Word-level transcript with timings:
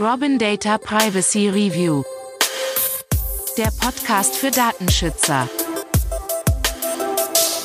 Robin 0.00 0.38
Data 0.38 0.78
Privacy 0.78 1.50
Review. 1.50 2.02
Der 3.58 3.70
Podcast 3.80 4.34
für 4.34 4.50
Datenschützer. 4.50 5.48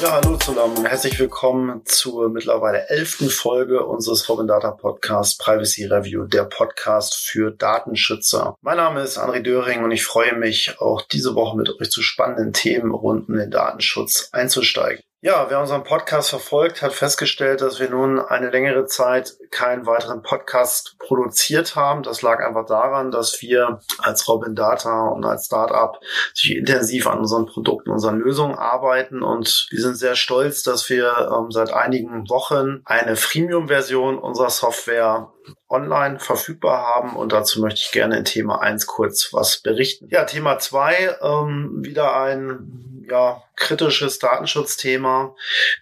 Ja, 0.01 0.11
hallo 0.11 0.35
zusammen. 0.35 0.85
Herzlich 0.85 1.17
willkommen 1.17 1.81
zur 1.85 2.27
mittlerweile 2.29 2.89
elften 2.89 3.29
Folge 3.29 3.85
unseres 3.85 4.27
Robin 4.27 4.47
Data 4.47 4.71
Podcasts 4.71 5.37
Privacy 5.37 5.85
Review, 5.85 6.25
der 6.25 6.43
Podcast 6.43 7.15
für 7.15 7.51
Datenschützer. 7.51 8.57
Mein 8.61 8.75
Name 8.75 9.03
ist 9.03 9.17
André 9.17 9.39
Döring 9.39 9.85
und 9.85 9.91
ich 9.91 10.03
freue 10.03 10.35
mich, 10.35 10.81
auch 10.81 11.03
diese 11.03 11.35
Woche 11.35 11.55
mit 11.55 11.69
euch 11.79 11.89
zu 11.89 12.01
spannenden 12.01 12.51
Themen 12.51 12.91
rund 12.91 13.29
um 13.29 13.37
den 13.37 13.49
Datenschutz 13.49 14.27
einzusteigen. 14.33 15.04
Ja, 15.25 15.49
wer 15.49 15.59
unseren 15.59 15.83
Podcast 15.83 16.29
verfolgt, 16.29 16.83
hat 16.83 16.93
festgestellt, 16.93 17.61
dass 17.61 17.79
wir 17.79 17.89
nun 17.89 18.19
eine 18.19 18.51
längere 18.51 18.85
Zeit 18.85 19.33
keinen 19.49 19.87
weiteren 19.87 20.21
Podcast 20.21 20.97
produziert 20.99 21.75
haben. 21.75 22.03
Das 22.03 22.21
lag 22.21 22.45
einfach 22.45 22.67
daran, 22.67 23.09
dass 23.09 23.41
wir 23.41 23.79
als 23.97 24.27
Robin 24.27 24.53
Data 24.53 25.07
und 25.07 25.25
als 25.25 25.47
Startup 25.47 25.99
sich 26.35 26.55
intensiv 26.55 27.07
an 27.07 27.17
unseren 27.17 27.47
Produkten, 27.47 27.89
unseren 27.89 28.19
Lösungen 28.19 28.53
arbeiten 28.53 29.23
und 29.23 29.65
wir 29.71 29.81
sind 29.81 29.95
sehr 29.95 30.15
stolz, 30.15 30.61
dass 30.61 30.91
wir 30.91 31.31
ähm, 31.35 31.49
seit 31.49 31.73
einigen 31.73 32.29
Wochen 32.29 32.81
eine 32.85 33.15
Freemium-Version 33.15 34.19
unserer 34.19 34.51
Software 34.51 35.31
online 35.67 36.19
verfügbar 36.19 36.85
haben 36.85 37.15
und 37.15 37.31
dazu 37.31 37.61
möchte 37.61 37.81
ich 37.81 37.91
gerne 37.91 38.17
in 38.17 38.25
Thema 38.25 38.61
1 38.61 38.85
kurz 38.85 39.33
was 39.33 39.57
berichten. 39.57 40.07
Ja, 40.11 40.25
Thema 40.25 40.59
2, 40.59 41.17
ähm, 41.23 41.79
wieder 41.83 42.15
ein 42.15 42.84
ja, 43.09 43.43
kritisches 43.55 44.19
Datenschutzthema. 44.19 45.35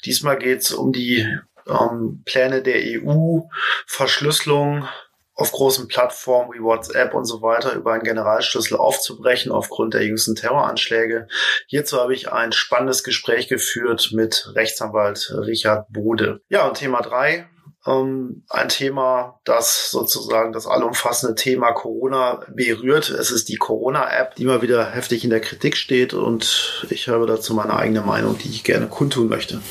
Diesmal 0.06 0.38
geht 0.38 0.62
es 0.62 0.72
um 0.72 0.92
die 0.92 1.28
ähm, 1.68 2.24
Pläne 2.26 2.62
der 2.62 2.82
EU, 2.84 3.42
Verschlüsselung 3.86 4.88
auf 5.36 5.52
großen 5.52 5.88
Plattformen 5.88 6.54
wie 6.54 6.62
WhatsApp 6.62 7.14
und 7.14 7.26
so 7.26 7.42
weiter 7.42 7.74
über 7.74 7.94
einen 7.94 8.04
Generalschlüssel 8.04 8.78
aufzubrechen 8.78 9.52
aufgrund 9.52 9.96
der 9.96 10.04
jüngsten 10.04 10.36
Terroranschläge. 10.36 11.28
Hierzu 11.68 12.00
habe 12.00 12.14
ich 12.14 12.32
ein 12.32 12.52
spannendes 12.52 13.04
Gespräch 13.04 13.48
geführt 13.48 14.12
mit 14.14 14.52
Rechtsanwalt 14.54 15.34
Richard 15.36 15.92
Bode. 15.92 16.42
Ja, 16.50 16.68
und 16.68 16.78
Thema 16.78 17.02
drei 17.02 17.50
ähm, 17.86 18.44
ein 18.50 18.70
Thema, 18.70 19.40
das 19.44 19.92
sozusagen 19.92 20.54
das 20.54 20.68
allumfassende 20.68 21.36
Thema 21.36 21.72
Corona 21.72 22.46
berührt. 22.54 23.10
Es 23.10 23.32
ist 23.32 23.50
die 23.50 23.58
Corona-App, 23.58 24.36
die 24.36 24.46
mal 24.46 24.62
wieder 24.62 24.92
heftig 24.92 25.24
in 25.24 25.30
der 25.30 25.42
Kritik 25.42 25.76
steht 25.78 26.14
und 26.14 26.86
ich 26.90 27.08
habe 27.10 27.26
dazu 27.26 27.54
meine 27.54 27.76
eigene 27.76 28.02
Meinung, 28.02 28.38
die 28.38 28.50
ich 28.50 28.64
gerne 28.64 28.88
kundtun 28.88 29.28
möchte. 29.28 29.62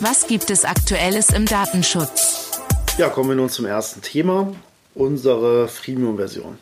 Was 0.00 0.26
gibt 0.26 0.50
es 0.50 0.64
Aktuelles 0.64 1.30
im 1.30 1.46
Datenschutz? 1.46 2.60
Ja, 2.98 3.08
kommen 3.08 3.30
wir 3.30 3.36
nun 3.36 3.50
zum 3.50 3.66
ersten 3.66 4.02
Thema, 4.02 4.52
unsere 4.94 5.68
Freemium-Version. 5.68 6.58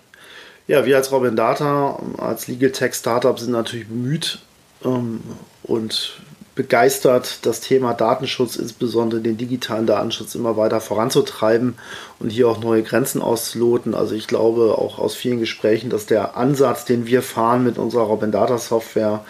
Ja, 0.67 0.87
wir 0.87 0.97
als 0.97 1.13
Robin 1.13 1.37
Data, 1.37 2.01
als 2.19 2.49
Legal 2.49 2.71
Tech 2.71 2.95
Startup 2.95 3.39
sind 3.39 3.53
natürlich 3.53 3.87
bemüht 3.87 4.39
ähm, 4.85 5.21
und 5.63 6.21
begeistert, 6.55 7.41
das 7.43 7.61
Thema 7.61 7.95
Datenschutz, 7.95 8.57
insbesondere 8.57 9.21
den 9.21 9.37
digitalen 9.37 9.87
Datenschutz, 9.87 10.35
immer 10.35 10.57
weiter 10.57 10.81
voranzutreiben 10.81 11.75
und 12.21 12.31
hier 12.31 12.49
auch 12.49 12.61
neue 12.61 12.83
Grenzen 12.83 13.23
auszuloten. 13.23 13.95
Also 13.95 14.15
ich 14.15 14.29
glaube 14.29 14.79
auch 14.79 14.99
aus 14.99 15.15
vielen 15.15 15.41
Gesprächen, 15.41 15.91
dass 15.91 16.07
der 16.07 16.37
Ansatz, 16.37 16.85
den 16.85 17.07
wir 17.07 17.23
fahren 17.23 17.65
mit 17.65 17.77
unserer 17.77 18.05
Robin 18.05 18.31
Data 18.31 18.59
Software, 18.59 19.25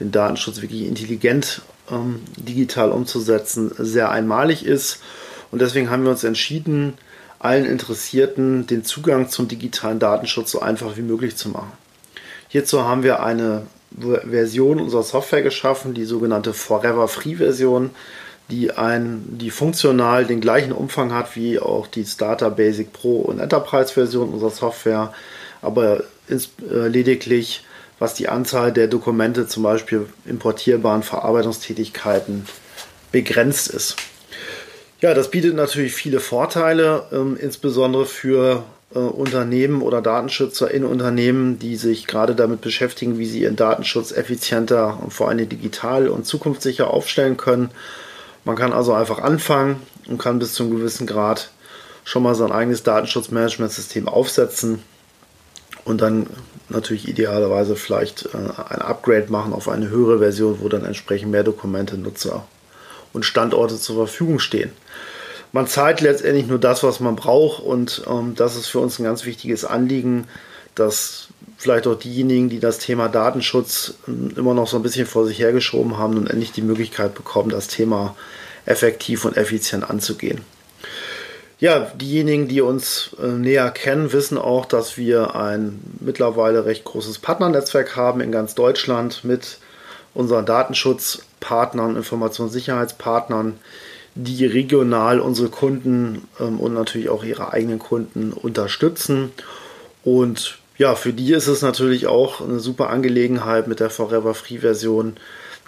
den 0.00 0.12
Datenschutz 0.12 0.62
wirklich 0.62 0.86
intelligent 0.86 1.62
ähm, 1.90 2.22
digital 2.36 2.90
umzusetzen, 2.90 3.72
sehr 3.78 4.10
einmalig 4.10 4.64
ist. 4.64 5.00
Und 5.50 5.60
deswegen 5.60 5.90
haben 5.90 6.04
wir 6.04 6.10
uns 6.10 6.24
entschieden, 6.24 6.94
allen 7.38 7.66
Interessierten 7.66 8.66
den 8.66 8.84
Zugang 8.84 9.28
zum 9.28 9.46
digitalen 9.46 9.98
Datenschutz 9.98 10.50
so 10.50 10.60
einfach 10.60 10.96
wie 10.96 11.02
möglich 11.02 11.36
zu 11.36 11.50
machen. 11.50 11.72
Hierzu 12.48 12.84
haben 12.84 13.02
wir 13.02 13.22
eine 13.22 13.66
Version 13.98 14.80
unserer 14.80 15.02
Software 15.02 15.42
geschaffen, 15.42 15.94
die 15.94 16.04
sogenannte 16.04 16.52
Forever 16.52 17.08
Free 17.08 17.36
Version, 17.36 17.90
die, 18.50 18.72
ein, 18.72 19.24
die 19.38 19.50
funktional 19.50 20.24
den 20.24 20.40
gleichen 20.40 20.72
Umfang 20.72 21.12
hat 21.12 21.34
wie 21.36 21.58
auch 21.58 21.86
die 21.86 22.04
Starter 22.04 22.50
Basic 22.50 22.92
Pro 22.92 23.20
und 23.20 23.40
Enterprise 23.40 23.92
Version 23.92 24.32
unserer 24.32 24.50
Software, 24.50 25.12
aber 25.62 26.04
ins, 26.28 26.50
äh, 26.70 26.88
lediglich 26.88 27.64
was 27.98 28.14
die 28.14 28.28
Anzahl 28.28 28.72
der 28.72 28.88
Dokumente, 28.88 29.46
zum 29.46 29.62
Beispiel 29.62 30.06
importierbaren 30.26 31.02
Verarbeitungstätigkeiten, 31.02 32.46
begrenzt 33.10 33.68
ist. 33.68 33.96
Ja, 35.00 35.14
das 35.14 35.30
bietet 35.30 35.54
natürlich 35.54 35.94
viele 35.94 36.20
Vorteile, 36.20 37.06
ähm, 37.12 37.36
insbesondere 37.40 38.06
für 38.06 38.64
äh, 38.94 38.98
Unternehmen 38.98 39.82
oder 39.82 40.00
Datenschützer 40.00 40.70
in 40.70 40.84
Unternehmen, 40.84 41.58
die 41.58 41.76
sich 41.76 42.06
gerade 42.06 42.34
damit 42.34 42.60
beschäftigen, 42.60 43.18
wie 43.18 43.26
sie 43.26 43.42
ihren 43.42 43.56
Datenschutz 43.56 44.12
effizienter 44.12 44.98
und 45.02 45.12
vor 45.12 45.28
allem 45.28 45.48
digital 45.48 46.08
und 46.08 46.26
zukunftssicher 46.26 46.90
aufstellen 46.90 47.36
können. 47.36 47.70
Man 48.44 48.56
kann 48.56 48.72
also 48.72 48.92
einfach 48.92 49.18
anfangen 49.18 49.82
und 50.08 50.18
kann 50.18 50.38
bis 50.38 50.54
zu 50.54 50.62
einem 50.62 50.76
gewissen 50.76 51.06
Grad 51.06 51.50
schon 52.04 52.22
mal 52.22 52.36
sein 52.36 52.52
eigenes 52.52 52.84
Datenschutzmanagementsystem 52.84 54.06
aufsetzen 54.08 54.82
und 55.84 56.00
dann 56.00 56.28
natürlich 56.68 57.08
idealerweise 57.08 57.74
vielleicht 57.74 58.26
äh, 58.26 58.36
ein 58.36 58.82
Upgrade 58.82 59.26
machen 59.30 59.52
auf 59.52 59.68
eine 59.68 59.88
höhere 59.88 60.20
Version, 60.20 60.60
wo 60.60 60.68
dann 60.68 60.84
entsprechend 60.84 61.32
mehr 61.32 61.44
Dokumente, 61.44 61.98
Nutzer 61.98 62.46
und 63.12 63.24
Standorte 63.24 63.76
zur 63.78 63.96
Verfügung 63.96 64.38
stehen 64.38 64.70
man 65.56 65.66
zahlt 65.66 66.02
letztendlich 66.02 66.46
nur 66.46 66.58
das, 66.58 66.82
was 66.82 67.00
man 67.00 67.16
braucht. 67.16 67.62
Und 67.62 68.02
ähm, 68.06 68.34
das 68.36 68.56
ist 68.56 68.66
für 68.66 68.78
uns 68.78 68.98
ein 68.98 69.04
ganz 69.04 69.24
wichtiges 69.24 69.64
Anliegen, 69.64 70.28
dass 70.74 71.28
vielleicht 71.56 71.86
auch 71.86 71.98
diejenigen, 71.98 72.50
die 72.50 72.60
das 72.60 72.78
Thema 72.78 73.08
Datenschutz 73.08 73.94
ähm, 74.06 74.34
immer 74.36 74.52
noch 74.52 74.68
so 74.68 74.76
ein 74.76 74.82
bisschen 74.82 75.06
vor 75.06 75.24
sich 75.24 75.38
hergeschoben 75.38 75.96
haben, 75.96 76.12
nun 76.12 76.26
endlich 76.26 76.52
die 76.52 76.60
Möglichkeit 76.60 77.14
bekommen, 77.14 77.48
das 77.48 77.68
Thema 77.68 78.14
effektiv 78.66 79.24
und 79.24 79.38
effizient 79.38 79.88
anzugehen. 79.88 80.42
Ja, 81.58 81.90
diejenigen, 81.94 82.48
die 82.48 82.60
uns 82.60 83.16
äh, 83.18 83.28
näher 83.28 83.70
kennen, 83.70 84.12
wissen 84.12 84.36
auch, 84.36 84.66
dass 84.66 84.98
wir 84.98 85.36
ein 85.36 85.80
mittlerweile 86.00 86.66
recht 86.66 86.84
großes 86.84 87.20
Partnernetzwerk 87.20 87.96
haben 87.96 88.20
in 88.20 88.30
ganz 88.30 88.54
Deutschland 88.54 89.24
mit 89.24 89.56
unseren 90.12 90.44
Datenschutzpartnern, 90.44 91.96
Informationssicherheitspartnern, 91.96 93.58
die 94.16 94.46
regional 94.46 95.20
unsere 95.20 95.48
Kunden 95.48 96.26
ähm, 96.40 96.58
und 96.58 96.74
natürlich 96.74 97.10
auch 97.10 97.22
ihre 97.22 97.52
eigenen 97.52 97.78
Kunden 97.78 98.32
unterstützen. 98.32 99.30
Und 100.02 100.58
ja, 100.78 100.94
für 100.94 101.12
die 101.12 101.32
ist 101.32 101.46
es 101.46 101.62
natürlich 101.62 102.06
auch 102.06 102.40
eine 102.40 102.58
super 102.58 102.90
Angelegenheit 102.90 103.68
mit 103.68 103.78
der 103.80 103.90
Forever 103.90 104.34
Free 104.34 104.58
Version, 104.58 105.16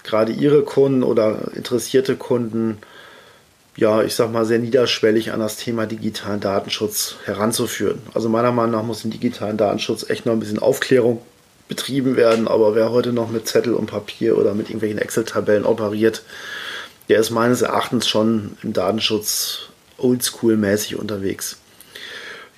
gerade 0.03 0.33
ihre 0.33 0.63
Kunden 0.63 1.03
oder 1.03 1.53
interessierte 1.55 2.17
Kunden, 2.17 2.79
ja, 3.77 4.03
ich 4.03 4.15
sag 4.15 4.33
mal, 4.33 4.45
sehr 4.45 4.59
niederschwellig 4.59 5.33
an 5.33 5.41
das 5.41 5.57
Thema 5.57 5.87
digitalen 5.87 6.41
Datenschutz 6.41 7.17
heranzuführen. 7.25 8.01
Also 8.15 8.29
meiner 8.29 8.51
Meinung 8.51 8.73
nach 8.73 8.83
muss 8.83 9.05
im 9.05 9.11
digitalen 9.11 9.57
Datenschutz 9.57 10.09
echt 10.09 10.27
noch 10.27 10.33
ein 10.33 10.41
bisschen 10.41 10.59
Aufklärung 10.59 11.21
betrieben 11.69 12.17
werden, 12.17 12.49
aber 12.49 12.75
wer 12.75 12.91
heute 12.91 13.13
noch 13.13 13.31
mit 13.31 13.47
Zettel 13.47 13.75
und 13.75 13.87
Papier 13.87 14.39
oder 14.39 14.55
mit 14.55 14.69
irgendwelchen 14.69 14.99
Excel-Tabellen 14.99 15.67
operiert, 15.67 16.23
der 17.09 17.21
ist 17.21 17.31
meines 17.31 17.63
Erachtens 17.63 18.09
schon 18.09 18.57
im 18.63 18.73
Datenschutz 18.73 19.69
oldschool-mäßig 19.99 20.97
unterwegs. 20.97 21.59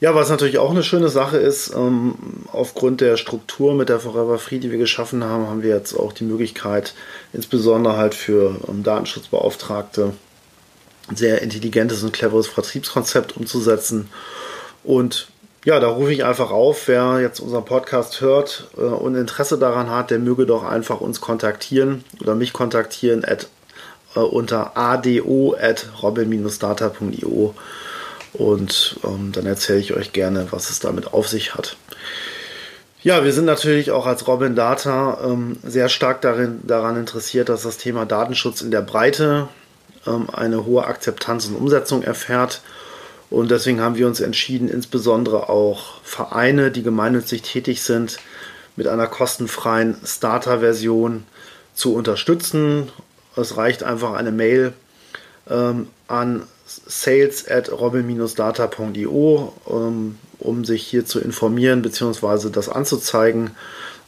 Ja, 0.01 0.15
was 0.15 0.31
natürlich 0.31 0.59
auch 0.59 0.71
eine 0.71 0.83
schöne 0.83 1.11
Sache 1.11 1.37
ist, 1.37 1.75
ähm, 1.75 2.15
aufgrund 2.53 3.03
der 3.03 3.19
Struktur 3.19 3.75
mit 3.75 3.91
der 3.91 4.01
Forever 4.01 4.39
Free, 4.39 4.59
die 4.59 4.71
wir 4.71 4.79
geschaffen 4.79 5.23
haben, 5.23 5.47
haben 5.47 5.63
wir 5.63 5.75
jetzt 5.75 5.95
auch 5.95 6.15
die 6.15 6.25
Möglichkeit, 6.25 6.95
insbesondere 7.35 7.99
halt 7.99 8.15
für 8.15 8.57
ähm, 8.67 8.83
Datenschutzbeauftragte, 8.83 10.15
ein 11.09 11.17
sehr 11.17 11.43
intelligentes 11.43 12.03
und 12.03 12.15
cleveres 12.15 12.47
Vertriebskonzept 12.47 13.37
umzusetzen. 13.37 14.09
Und 14.85 15.29
ja, 15.67 15.79
da 15.81 15.89
rufe 15.89 16.15
ich 16.15 16.25
einfach 16.25 16.51
auf, 16.51 16.89
wer 16.89 17.21
jetzt 17.21 17.41
unseren 17.41 17.67
Podcast 17.67 18.23
hört 18.23 18.69
äh, 18.79 18.81
und 18.81 19.17
Interesse 19.17 19.59
daran 19.59 19.91
hat, 19.91 20.11
der 20.11 20.19
möge 20.19 20.47
doch 20.47 20.65
einfach 20.65 21.03
uns 21.03 21.21
kontaktieren 21.21 22.05
oder 22.23 22.35
mich 22.35 22.55
kontaktieren 22.55 23.23
at 23.23 23.49
äh, 24.15 24.21
unter 24.21 24.77
ado.robin-data.io 24.77 27.55
und 28.33 28.97
ähm, 29.05 29.33
dann 29.33 29.47
erzähle 29.47 29.81
ich 29.81 29.95
euch 29.95 30.13
gerne, 30.13 30.47
was 30.51 30.71
es 30.71 30.79
damit 30.79 31.13
auf 31.13 31.29
sich 31.29 31.55
hat. 31.55 31.77
Ja, 33.03 33.25
wir 33.25 33.33
sind 33.33 33.47
natürlich 33.47 33.93
auch 33.93 34.07
als 34.07 34.27
Robin 34.27 34.55
Data 34.55 35.19
ähm, 35.25 35.57
sehr 35.63 35.89
stark 35.89 36.21
darin, 36.21 36.61
daran 36.65 36.97
interessiert, 36.97 37.49
dass 37.49 37.63
das 37.63 37.79
Thema 37.79 38.05
Datenschutz 38.05 38.61
in 38.61 38.71
der 38.71 38.83
Breite 38.83 39.49
ähm, 40.07 40.29
eine 40.31 40.67
hohe 40.67 40.85
Akzeptanz 40.85 41.47
und 41.47 41.57
Umsetzung 41.57 42.03
erfährt. 42.03 42.61
Und 43.31 43.51
deswegen 43.51 43.81
haben 43.81 43.97
wir 43.97 44.07
uns 44.07 44.21
entschieden, 44.21 44.69
insbesondere 44.69 45.49
auch 45.49 46.03
Vereine, 46.03 46.71
die 46.71 46.83
gemeinnützig 46.83 47.43
tätig 47.43 47.83
sind, 47.83 48.19
mit 48.77 48.87
einer 48.87 49.07
kostenfreien 49.07 49.97
Starter-Version 50.05 51.25
zu 51.75 51.95
unterstützen 51.95 52.91
es 53.41 53.57
reicht 53.57 53.83
einfach 53.83 54.15
eine 54.15 54.33
Mail 54.33 54.73
ähm, 55.49 55.89
an 56.09 56.43
sales 56.67 57.49
at 57.49 57.71
robin-data.io, 57.71 59.53
ähm, 59.69 60.19
um 60.39 60.65
sich 60.65 60.87
hier 60.87 61.05
zu 61.05 61.21
informieren 61.21 61.83
bzw. 61.83 62.51
das 62.51 62.69
anzuzeigen. 62.69 63.51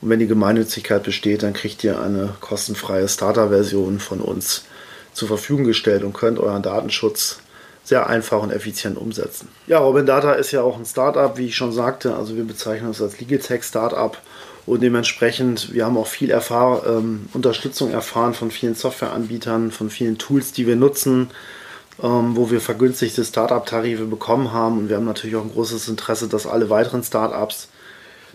Und 0.00 0.10
wenn 0.10 0.18
die 0.18 0.26
Gemeinnützigkeit 0.26 1.02
besteht, 1.02 1.42
dann 1.42 1.52
kriegt 1.52 1.84
ihr 1.84 2.00
eine 2.00 2.34
kostenfreie 2.40 3.08
Starter-Version 3.08 4.00
von 4.00 4.20
uns 4.20 4.64
zur 5.12 5.28
Verfügung 5.28 5.64
gestellt 5.64 6.02
und 6.02 6.12
könnt 6.12 6.38
euren 6.38 6.62
Datenschutz 6.62 7.38
sehr 7.84 8.06
einfach 8.08 8.42
und 8.42 8.52
effizient 8.52 8.96
umsetzen. 8.96 9.48
Ja, 9.66 9.78
Robin 9.78 10.06
Data 10.06 10.32
ist 10.32 10.52
ja 10.52 10.62
auch 10.62 10.78
ein 10.78 10.84
Startup, 10.84 11.36
wie 11.36 11.46
ich 11.46 11.56
schon 11.56 11.72
sagte. 11.72 12.14
Also 12.14 12.36
wir 12.36 12.44
bezeichnen 12.44 12.88
uns 12.88 13.02
als 13.02 13.18
Legal 13.20 13.38
Tech 13.38 13.64
Startup 13.64 14.16
und 14.64 14.82
dementsprechend, 14.82 15.72
wir 15.72 15.84
haben 15.84 15.96
auch 15.96 16.06
viel 16.06 16.30
Erfahr 16.30 16.86
ähm, 16.86 17.28
Unterstützung 17.32 17.90
erfahren 17.90 18.32
von 18.32 18.50
vielen 18.50 18.74
Softwareanbietern, 18.74 19.72
von 19.72 19.90
vielen 19.90 20.18
Tools, 20.18 20.52
die 20.52 20.66
wir 20.66 20.76
nutzen, 20.76 21.30
ähm, 22.00 22.36
wo 22.36 22.50
wir 22.50 22.60
vergünstigte 22.60 23.24
Startup-Tarife 23.24 24.04
bekommen 24.04 24.52
haben. 24.52 24.78
Und 24.78 24.88
wir 24.88 24.96
haben 24.96 25.04
natürlich 25.04 25.34
auch 25.34 25.42
ein 25.42 25.52
großes 25.52 25.88
Interesse, 25.88 26.28
dass 26.28 26.46
alle 26.46 26.70
weiteren 26.70 27.02
Startups 27.02 27.68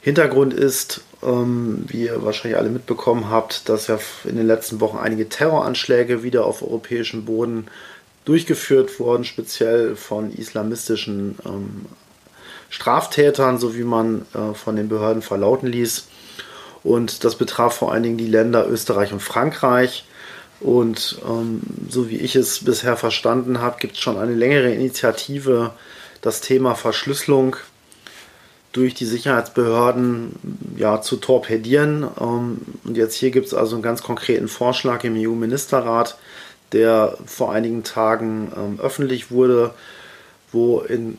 Hintergrund 0.00 0.54
ist, 0.54 1.02
ähm, 1.22 1.84
wie 1.88 2.04
ihr 2.04 2.24
wahrscheinlich 2.24 2.58
alle 2.58 2.70
mitbekommen 2.70 3.28
habt, 3.28 3.68
dass 3.68 3.86
ja 3.86 3.98
in 4.24 4.36
den 4.36 4.46
letzten 4.46 4.80
Wochen 4.80 4.96
einige 4.96 5.28
Terroranschläge 5.28 6.22
wieder 6.22 6.46
auf 6.46 6.62
europäischem 6.62 7.26
Boden 7.26 7.66
durchgeführt 8.24 9.00
wurden, 9.00 9.24
speziell 9.24 9.96
von 9.96 10.32
islamistischen 10.32 11.38
ähm, 11.44 11.86
Straftätern, 12.68 13.58
so 13.58 13.74
wie 13.74 13.82
man 13.82 14.26
äh, 14.34 14.54
von 14.54 14.76
den 14.76 14.88
Behörden 14.88 15.22
verlauten 15.22 15.66
ließ. 15.66 16.06
Und 16.82 17.24
das 17.24 17.36
betraf 17.36 17.74
vor 17.74 17.92
allen 17.92 18.02
Dingen 18.02 18.18
die 18.18 18.26
Länder 18.26 18.68
Österreich 18.68 19.12
und 19.12 19.20
Frankreich. 19.20 20.04
Und 20.60 21.18
ähm, 21.26 21.60
so 21.88 22.08
wie 22.08 22.18
ich 22.18 22.36
es 22.36 22.64
bisher 22.64 22.96
verstanden 22.96 23.60
habe, 23.60 23.78
gibt 23.80 23.94
es 23.94 24.00
schon 24.00 24.18
eine 24.18 24.34
längere 24.34 24.72
Initiative, 24.72 25.72
das 26.20 26.40
Thema 26.40 26.74
Verschlüsselung 26.74 27.56
durch 28.72 28.94
die 28.94 29.06
Sicherheitsbehörden 29.06 30.36
ja, 30.76 31.00
zu 31.00 31.16
torpedieren. 31.16 32.06
Ähm, 32.20 32.60
und 32.84 32.96
jetzt 32.96 33.14
hier 33.14 33.30
gibt 33.30 33.46
es 33.46 33.54
also 33.54 33.76
einen 33.76 33.82
ganz 33.82 34.02
konkreten 34.02 34.48
Vorschlag 34.48 35.02
im 35.04 35.16
EU-Ministerrat, 35.16 36.18
der 36.72 37.16
vor 37.26 37.52
einigen 37.52 37.84
Tagen 37.84 38.52
ähm, 38.56 38.80
öffentlich 38.80 39.30
wurde, 39.30 39.74
wo 40.52 40.80
in 40.80 41.18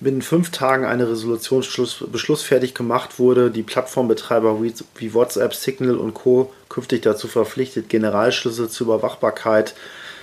binnen 0.00 0.22
fünf 0.22 0.50
Tagen 0.50 0.84
eine 0.84 1.08
Resolutionsbeschluss 1.08 2.42
fertig 2.42 2.74
gemacht 2.74 3.18
wurde, 3.18 3.50
die 3.50 3.62
Plattformbetreiber 3.62 4.62
wie, 4.62 4.74
wie 4.96 5.14
WhatsApp, 5.14 5.54
Signal 5.54 5.96
und 5.96 6.14
Co. 6.14 6.52
künftig 6.68 7.02
dazu 7.02 7.28
verpflichtet, 7.28 7.88
Generalschlüssel 7.88 8.68
zur 8.68 8.88
Überwachbarkeit 8.88 9.74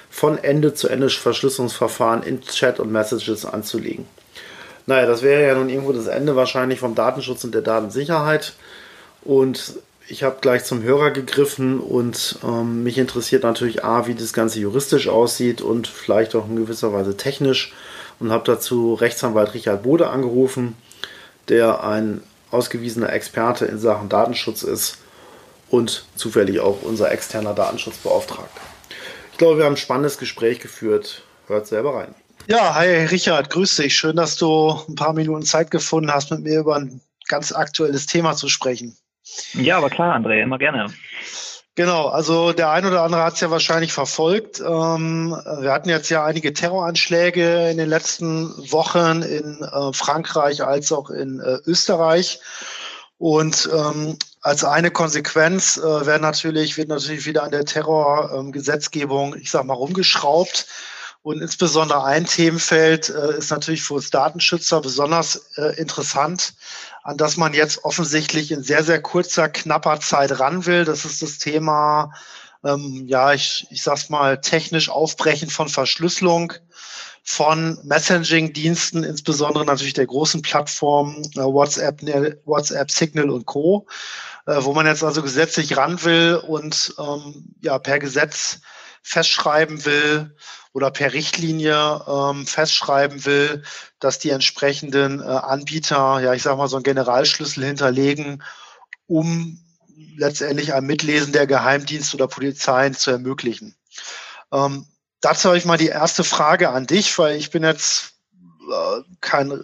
von 0.09 0.37
Ende-zu-Ende-Verschlüsselungsverfahren 0.37 2.23
in 2.23 2.41
Chat 2.41 2.79
und 2.79 2.91
Messages 2.91 3.45
anzulegen. 3.45 4.05
Naja, 4.85 5.05
das 5.05 5.21
wäre 5.21 5.47
ja 5.47 5.55
nun 5.55 5.69
irgendwo 5.69 5.93
das 5.93 6.07
Ende 6.07 6.35
wahrscheinlich 6.35 6.79
vom 6.79 6.95
Datenschutz 6.95 7.43
und 7.43 7.53
der 7.53 7.61
Datensicherheit. 7.61 8.53
Und 9.21 9.75
ich 10.09 10.23
habe 10.23 10.37
gleich 10.41 10.63
zum 10.63 10.81
Hörer 10.81 11.11
gegriffen 11.11 11.79
und 11.79 12.39
ähm, 12.43 12.83
mich 12.83 12.97
interessiert 12.97 13.43
natürlich 13.43 13.83
A, 13.83 14.07
wie 14.07 14.15
das 14.15 14.33
Ganze 14.33 14.59
juristisch 14.59 15.07
aussieht 15.07 15.61
und 15.61 15.87
vielleicht 15.87 16.35
auch 16.35 16.47
in 16.47 16.55
gewisser 16.55 16.91
Weise 16.91 17.15
technisch 17.15 17.73
und 18.19 18.31
habe 18.31 18.43
dazu 18.43 18.95
Rechtsanwalt 18.95 19.53
Richard 19.53 19.83
Bode 19.83 20.09
angerufen, 20.09 20.75
der 21.47 21.83
ein 21.83 22.23
ausgewiesener 22.49 23.13
Experte 23.13 23.65
in 23.65 23.77
Sachen 23.77 24.09
Datenschutz 24.09 24.63
ist 24.63 24.97
und 25.69 26.05
zufällig 26.15 26.59
auch 26.59 26.81
unser 26.81 27.11
externer 27.11 27.53
Datenschutzbeauftragter. 27.53 28.61
Ich 29.31 29.37
glaube, 29.37 29.59
wir 29.59 29.65
haben 29.65 29.73
ein 29.73 29.77
spannendes 29.77 30.17
Gespräch 30.17 30.59
geführt. 30.59 31.21
Hört 31.47 31.67
selber 31.67 31.95
rein. 31.95 32.15
Ja, 32.47 32.73
hi 32.73 33.05
Richard, 33.05 33.51
grüß 33.51 33.75
dich. 33.75 33.95
Schön, 33.95 34.15
dass 34.15 34.35
du 34.35 34.75
ein 34.87 34.95
paar 34.95 35.13
Minuten 35.13 35.45
Zeit 35.45 35.69
gefunden 35.69 36.11
hast, 36.11 36.31
mit 36.31 36.41
mir 36.41 36.59
über 36.59 36.75
ein 36.77 36.99
ganz 37.27 37.51
aktuelles 37.51 38.07
Thema 38.07 38.35
zu 38.35 38.49
sprechen. 38.49 38.97
Ja, 39.53 39.77
aber 39.77 39.89
klar, 39.89 40.15
André, 40.15 40.41
immer 40.41 40.57
gerne. 40.57 40.87
Genau, 41.75 42.07
also 42.07 42.51
der 42.51 42.71
ein 42.71 42.85
oder 42.85 43.03
andere 43.03 43.23
hat 43.23 43.35
es 43.35 43.39
ja 43.39 43.51
wahrscheinlich 43.51 43.93
verfolgt. 43.93 44.59
Ähm, 44.59 45.29
wir 45.61 45.71
hatten 45.71 45.87
jetzt 45.87 46.09
ja 46.09 46.25
einige 46.25 46.51
Terroranschläge 46.51 47.69
in 47.69 47.77
den 47.77 47.87
letzten 47.87 48.49
Wochen 48.71 49.21
in 49.21 49.61
äh, 49.63 49.93
Frankreich 49.93 50.61
als 50.61 50.91
auch 50.91 51.09
in 51.09 51.39
äh, 51.39 51.57
Österreich. 51.65 52.41
Und 53.17 53.69
ähm, 53.73 54.17
als 54.41 54.65
eine 54.65 54.91
Konsequenz 54.91 55.77
äh, 55.77 56.05
werden 56.05 56.21
natürlich, 56.21 56.77
wird 56.77 56.89
natürlich 56.89 57.25
wieder 57.25 57.43
an 57.43 57.51
der 57.51 57.65
Terrorgesetzgebung, 57.65 59.35
ich 59.35 59.51
sag 59.51 59.63
mal, 59.65 59.73
rumgeschraubt. 59.73 60.67
Und 61.29 61.43
insbesondere 61.43 62.05
ein 62.05 62.25
Themenfeld 62.25 63.09
äh, 63.09 63.37
ist 63.37 63.51
natürlich 63.51 63.83
für 63.83 63.93
uns 63.93 64.09
Datenschützer 64.09 64.81
besonders 64.81 65.35
äh, 65.57 65.79
interessant, 65.79 66.55
an 67.03 67.17
das 67.17 67.37
man 67.37 67.53
jetzt 67.53 67.83
offensichtlich 67.83 68.51
in 68.51 68.63
sehr, 68.63 68.83
sehr 68.83 68.99
kurzer, 68.99 69.47
knapper 69.47 69.99
Zeit 69.99 70.39
ran 70.39 70.65
will. 70.65 70.85
Das 70.85 71.05
ist 71.05 71.21
das 71.21 71.37
Thema, 71.37 72.15
ähm, 72.63 73.05
ja, 73.05 73.31
ich, 73.31 73.67
ich 73.69 73.83
sag's 73.83 74.09
mal, 74.09 74.41
technisch 74.41 74.89
Aufbrechen 74.89 75.51
von 75.51 75.69
Verschlüsselung 75.69 76.53
von 77.21 77.77
Messaging-Diensten, 77.83 79.03
insbesondere 79.03 79.65
natürlich 79.65 79.93
der 79.93 80.07
großen 80.07 80.41
Plattformen 80.41 81.21
äh, 81.35 81.41
WhatsApp, 81.41 82.01
WhatsApp, 82.45 82.89
Signal 82.89 83.29
und 83.29 83.45
Co., 83.45 83.85
wo 84.47 84.73
man 84.73 84.87
jetzt 84.87 85.03
also 85.03 85.21
gesetzlich 85.21 85.77
ran 85.77 86.03
will 86.03 86.41
und 86.47 86.95
ähm, 86.97 87.53
ja 87.61 87.77
per 87.77 87.99
Gesetz 87.99 88.61
festschreiben 89.01 89.85
will, 89.85 90.35
oder 90.73 90.91
per 90.91 91.13
Richtlinie 91.13 92.05
ähm, 92.07 92.45
festschreiben 92.45 93.25
will, 93.25 93.63
dass 93.99 94.19
die 94.19 94.29
entsprechenden 94.29 95.19
äh, 95.19 95.25
Anbieter, 95.25 96.19
ja, 96.21 96.33
ich 96.33 96.43
sag 96.43 96.57
mal, 96.57 96.67
so 96.67 96.77
einen 96.77 96.83
Generalschlüssel 96.83 97.65
hinterlegen, 97.65 98.43
um 99.07 99.59
letztendlich 100.15 100.73
ein 100.73 100.85
Mitlesen 100.85 101.33
der 101.33 101.47
Geheimdienste 101.47 102.15
oder 102.15 102.27
Polizeien 102.27 102.93
zu 102.93 103.11
ermöglichen. 103.11 103.75
Ähm, 104.51 104.85
dazu 105.21 105.49
habe 105.49 105.57
ich 105.57 105.65
mal 105.65 105.77
die 105.77 105.87
erste 105.87 106.23
Frage 106.23 106.69
an 106.69 106.85
dich, 106.85 107.17
weil 107.17 107.35
ich 107.35 107.49
bin 107.49 107.63
jetzt 107.63 108.13
kein 109.21 109.51
äh, 109.51 109.55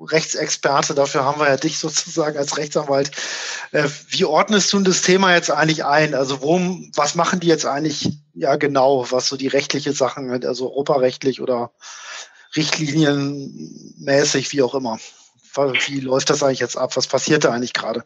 Rechtsexperte, 0.00 0.94
dafür 0.94 1.24
haben 1.24 1.40
wir 1.40 1.48
ja 1.48 1.56
dich 1.56 1.78
sozusagen 1.78 2.36
als 2.38 2.56
Rechtsanwalt. 2.56 3.10
Äh, 3.72 3.88
wie 4.08 4.24
ordnest 4.24 4.72
du 4.72 4.80
das 4.80 5.02
Thema 5.02 5.34
jetzt 5.34 5.50
eigentlich 5.50 5.84
ein? 5.84 6.14
Also 6.14 6.40
worum, 6.42 6.90
was 6.94 7.14
machen 7.14 7.40
die 7.40 7.48
jetzt 7.48 7.66
eigentlich 7.66 8.18
ja 8.34 8.56
genau, 8.56 9.10
was 9.10 9.28
so 9.28 9.36
die 9.36 9.48
rechtliche 9.48 9.92
Sachen, 9.92 10.44
also 10.44 10.70
europarechtlich 10.70 11.40
oder 11.40 11.72
Richtlinienmäßig, 12.56 14.52
wie 14.52 14.62
auch 14.62 14.74
immer? 14.74 14.98
Wie 15.86 16.00
läuft 16.00 16.30
das 16.30 16.42
eigentlich 16.42 16.60
jetzt 16.60 16.76
ab? 16.76 16.96
Was 16.96 17.08
passiert 17.08 17.44
da 17.44 17.52
eigentlich 17.52 17.72
gerade? 17.72 18.04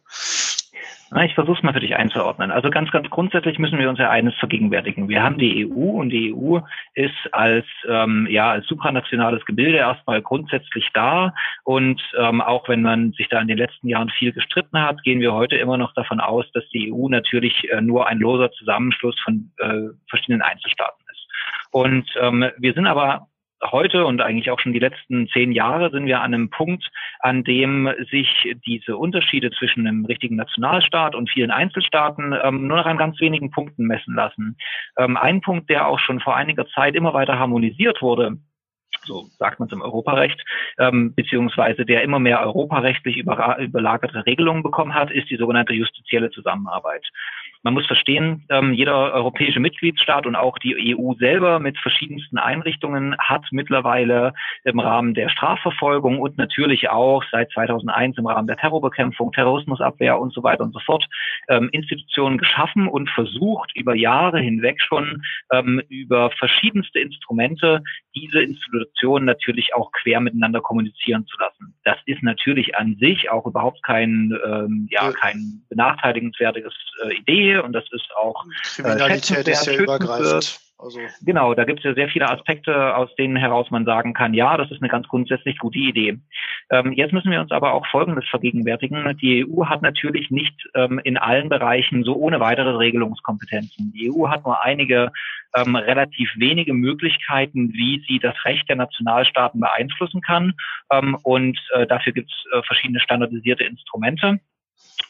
Ich 1.20 1.34
versuche 1.34 1.58
es 1.58 1.62
mal 1.62 1.74
für 1.74 1.80
dich 1.80 1.94
einzuordnen. 1.94 2.50
Also 2.50 2.70
ganz, 2.70 2.90
ganz 2.90 3.10
grundsätzlich 3.10 3.58
müssen 3.58 3.78
wir 3.78 3.90
uns 3.90 3.98
ja 3.98 4.08
eines 4.08 4.34
vergegenwärtigen. 4.36 5.10
Wir 5.10 5.22
haben 5.22 5.36
die 5.36 5.66
EU 5.66 6.00
und 6.00 6.08
die 6.08 6.34
EU 6.34 6.60
ist 6.94 7.12
als 7.32 7.66
ähm, 7.86 8.26
ja 8.30 8.50
als 8.50 8.66
supranationales 8.66 9.44
Gebilde 9.44 9.76
erstmal 9.76 10.22
grundsätzlich 10.22 10.88
da 10.94 11.34
und 11.64 12.00
ähm, 12.16 12.40
auch 12.40 12.66
wenn 12.68 12.80
man 12.80 13.12
sich 13.12 13.28
da 13.28 13.40
in 13.40 13.48
den 13.48 13.58
letzten 13.58 13.88
Jahren 13.88 14.08
viel 14.08 14.32
gestritten 14.32 14.80
hat, 14.80 15.02
gehen 15.02 15.20
wir 15.20 15.34
heute 15.34 15.56
immer 15.56 15.76
noch 15.76 15.92
davon 15.92 16.18
aus, 16.18 16.50
dass 16.52 16.66
die 16.70 16.90
EU 16.90 17.08
natürlich 17.08 17.70
äh, 17.70 17.82
nur 17.82 18.06
ein 18.06 18.18
loser 18.18 18.50
Zusammenschluss 18.52 19.18
von 19.20 19.52
äh, 19.58 19.94
verschiedenen 20.08 20.40
Einzelstaaten 20.40 21.04
ist. 21.12 21.26
Und 21.72 22.08
ähm, 22.20 22.50
wir 22.56 22.72
sind 22.72 22.86
aber 22.86 23.28
heute 23.70 24.04
und 24.06 24.20
eigentlich 24.20 24.50
auch 24.50 24.60
schon 24.60 24.72
die 24.72 24.78
letzten 24.78 25.28
zehn 25.28 25.52
Jahre 25.52 25.90
sind 25.90 26.06
wir 26.06 26.20
an 26.20 26.34
einem 26.34 26.50
Punkt, 26.50 26.90
an 27.20 27.44
dem 27.44 27.88
sich 28.10 28.54
diese 28.66 28.96
Unterschiede 28.96 29.50
zwischen 29.52 29.86
einem 29.86 30.04
richtigen 30.04 30.36
Nationalstaat 30.36 31.14
und 31.14 31.30
vielen 31.30 31.50
Einzelstaaten 31.50 32.34
ähm, 32.42 32.66
nur 32.66 32.78
noch 32.78 32.86
an 32.86 32.98
ganz 32.98 33.20
wenigen 33.20 33.50
Punkten 33.50 33.86
messen 33.86 34.14
lassen. 34.14 34.56
Ähm, 34.96 35.16
ein 35.16 35.40
Punkt, 35.40 35.70
der 35.70 35.86
auch 35.86 35.98
schon 35.98 36.20
vor 36.20 36.36
einiger 36.36 36.66
Zeit 36.68 36.94
immer 36.94 37.14
weiter 37.14 37.38
harmonisiert 37.38 38.02
wurde, 38.02 38.38
so 39.04 39.26
sagt 39.38 39.58
man 39.58 39.66
es 39.66 39.72
im 39.72 39.82
Europarecht, 39.82 40.40
ähm, 40.78 41.14
beziehungsweise 41.14 41.84
der 41.84 42.02
immer 42.02 42.18
mehr 42.18 42.40
europarechtlich 42.40 43.16
überlagerte 43.16 44.26
Regelungen 44.26 44.62
bekommen 44.62 44.94
hat, 44.94 45.10
ist 45.10 45.30
die 45.30 45.36
sogenannte 45.36 45.72
justizielle 45.72 46.30
Zusammenarbeit. 46.30 47.04
Man 47.64 47.74
muss 47.74 47.86
verstehen, 47.86 48.44
ähm, 48.48 48.72
jeder 48.72 49.12
europäische 49.12 49.60
Mitgliedstaat 49.60 50.26
und 50.26 50.34
auch 50.34 50.58
die 50.58 50.96
EU 50.96 51.14
selber 51.14 51.60
mit 51.60 51.78
verschiedensten 51.78 52.38
Einrichtungen 52.38 53.16
hat 53.18 53.44
mittlerweile 53.52 54.34
im 54.64 54.80
Rahmen 54.80 55.14
der 55.14 55.28
Strafverfolgung 55.28 56.18
und 56.18 56.38
natürlich 56.38 56.90
auch 56.90 57.22
seit 57.30 57.52
2001 57.52 58.18
im 58.18 58.26
Rahmen 58.26 58.48
der 58.48 58.56
Terrorbekämpfung, 58.56 59.30
Terrorismusabwehr 59.30 60.18
und 60.18 60.32
so 60.32 60.42
weiter 60.42 60.64
und 60.64 60.72
so 60.72 60.80
fort 60.80 61.06
ähm, 61.48 61.68
Institutionen 61.70 62.38
geschaffen 62.38 62.88
und 62.88 63.08
versucht 63.08 63.70
über 63.76 63.94
Jahre 63.94 64.40
hinweg 64.40 64.80
schon 64.82 65.22
ähm, 65.52 65.80
über 65.88 66.30
verschiedenste 66.30 66.98
Instrumente 66.98 67.82
diese 68.14 68.42
Institutionen 68.42 69.24
natürlich 69.24 69.74
auch 69.74 69.92
quer 69.92 70.20
miteinander 70.20 70.60
kommunizieren 70.60 71.26
zu 71.26 71.38
lassen. 71.38 71.74
Das 71.84 71.96
ist 72.06 72.22
natürlich 72.24 72.76
an 72.76 72.96
sich 72.98 73.30
auch 73.30 73.46
überhaupt 73.46 73.82
kein, 73.84 74.36
ähm, 74.44 74.88
ja, 74.90 75.12
kein 75.12 75.62
benachteiligenswertiges 75.68 76.74
äh, 77.04 77.14
Idee 77.14 77.51
und 77.58 77.72
das 77.72 77.84
ist 77.92 78.08
auch 78.16 78.44
äh, 78.44 78.82
Kriminalität 78.82 79.48
ist 79.48 79.66
ja 79.66 79.74
übergreifend. 79.74 80.60
Also. 80.82 80.98
Genau, 81.24 81.54
da 81.54 81.64
gibt 81.64 81.78
es 81.78 81.84
ja 81.84 81.94
sehr 81.94 82.08
viele 82.08 82.28
Aspekte, 82.28 82.96
aus 82.96 83.14
denen 83.14 83.36
heraus 83.36 83.70
man 83.70 83.84
sagen 83.84 84.14
kann, 84.14 84.34
ja, 84.34 84.56
das 84.56 84.70
ist 84.72 84.82
eine 84.82 84.90
ganz 84.90 85.06
grundsätzlich 85.06 85.58
gute 85.58 85.78
Idee. 85.78 86.18
Ähm, 86.70 86.92
jetzt 86.92 87.12
müssen 87.12 87.30
wir 87.30 87.40
uns 87.40 87.52
aber 87.52 87.72
auch 87.72 87.86
Folgendes 87.86 88.24
vergegenwärtigen. 88.28 89.16
Die 89.18 89.46
EU 89.46 89.66
hat 89.66 89.82
natürlich 89.82 90.30
nicht 90.30 90.54
ähm, 90.74 91.00
in 91.04 91.16
allen 91.16 91.48
Bereichen 91.48 92.02
so 92.02 92.16
ohne 92.16 92.40
weitere 92.40 92.70
Regelungskompetenzen. 92.70 93.92
Die 93.92 94.10
EU 94.10 94.28
hat 94.28 94.44
nur 94.44 94.60
einige 94.64 95.12
ähm, 95.54 95.76
relativ 95.76 96.32
wenige 96.36 96.74
Möglichkeiten, 96.74 97.72
wie 97.72 98.04
sie 98.08 98.18
das 98.18 98.34
Recht 98.44 98.68
der 98.68 98.76
Nationalstaaten 98.76 99.60
beeinflussen 99.60 100.20
kann. 100.20 100.54
Ähm, 100.90 101.16
und 101.22 101.58
äh, 101.74 101.86
dafür 101.86 102.12
gibt 102.12 102.30
es 102.30 102.44
äh, 102.52 102.62
verschiedene 102.64 102.98
standardisierte 102.98 103.62
Instrumente. 103.62 104.40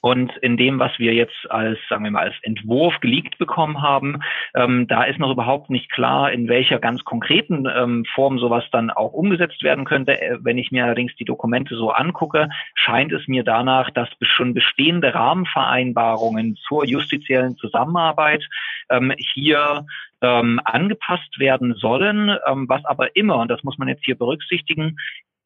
Und 0.01 0.37
in 0.39 0.57
dem, 0.57 0.81
was 0.81 0.99
wir 0.99 1.15
jetzt 1.15 1.49
als, 1.49 1.79
sagen 1.89 2.03
wir 2.03 2.11
mal, 2.11 2.25
als 2.25 2.35
Entwurf 2.43 2.99
geleakt 3.01 3.39
bekommen 3.39 3.83
haben, 3.83 4.21
ähm, 4.55 4.89
da 4.89 5.05
ist 5.05 5.21
noch 5.21 5.31
überhaupt 5.31 5.71
nicht 5.71 5.93
klar, 5.93 6.33
in 6.33 6.49
welcher 6.49 6.81
ganz 6.81 7.05
konkreten 7.05 7.69
ähm, 7.73 8.05
Form 8.13 8.41
sowas 8.41 8.65
dann 8.73 8.91
auch 8.91 9.13
umgesetzt 9.13 9.63
werden 9.63 9.85
könnte. 9.85 10.21
Äh, 10.21 10.39
wenn 10.41 10.59
ich 10.59 10.73
mir 10.73 10.85
allerdings 10.85 11.15
die 11.17 11.25
Dokumente 11.25 11.77
so 11.77 11.91
angucke, 11.91 12.49
scheint 12.75 13.13
es 13.13 13.29
mir 13.29 13.45
danach, 13.45 13.91
dass 13.91 14.09
schon 14.23 14.55
bestehende 14.55 15.15
Rahmenvereinbarungen 15.15 16.57
zur 16.57 16.85
justiziellen 16.85 17.57
Zusammenarbeit 17.57 18.45
ähm, 18.91 19.13
hier 19.17 19.87
ähm, 20.21 20.61
angepasst 20.65 21.39
werden 21.39 21.75
sollen, 21.75 22.37
ähm, 22.47 22.69
was 22.69 22.85
aber 22.85 23.15
immer, 23.15 23.39
und 23.39 23.51
das 23.51 23.63
muss 23.63 23.79
man 23.79 23.89
jetzt 23.89 24.05
hier 24.05 24.17
berücksichtigen, 24.17 24.97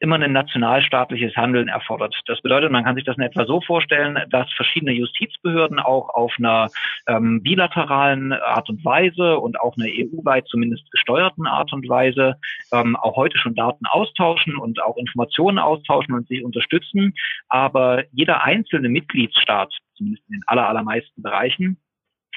immer 0.06 0.20
ein 0.20 0.32
nationalstaatliches 0.32 1.34
Handeln 1.34 1.66
erfordert. 1.66 2.14
Das 2.26 2.40
bedeutet, 2.40 2.70
man 2.70 2.84
kann 2.84 2.94
sich 2.94 3.04
das 3.04 3.16
in 3.16 3.24
etwa 3.24 3.44
so 3.44 3.60
vorstellen, 3.60 4.18
dass 4.30 4.50
verschiedene 4.52 4.92
Justizbehörden 4.92 5.80
auch 5.80 6.10
auf 6.10 6.32
einer 6.38 6.68
ähm, 7.08 7.42
bilateralen 7.42 8.32
Art 8.32 8.70
und 8.70 8.84
Weise 8.84 9.38
und 9.38 9.60
auch 9.60 9.76
einer 9.76 9.88
EU-weit 9.88 10.46
zumindest 10.46 10.88
gesteuerten 10.92 11.46
Art 11.48 11.72
und 11.72 11.88
Weise 11.88 12.36
ähm, 12.72 12.94
auch 12.94 13.16
heute 13.16 13.36
schon 13.38 13.56
Daten 13.56 13.86
austauschen 13.86 14.56
und 14.56 14.80
auch 14.80 14.96
Informationen 14.96 15.58
austauschen 15.58 16.14
und 16.14 16.28
sich 16.28 16.44
unterstützen. 16.44 17.12
Aber 17.48 18.04
jeder 18.12 18.44
einzelne 18.44 18.88
Mitgliedsstaat, 18.88 19.72
zumindest 19.96 20.24
in 20.28 20.34
den 20.34 20.42
aller, 20.46 20.68
allermeisten 20.68 21.20
Bereichen, 21.20 21.78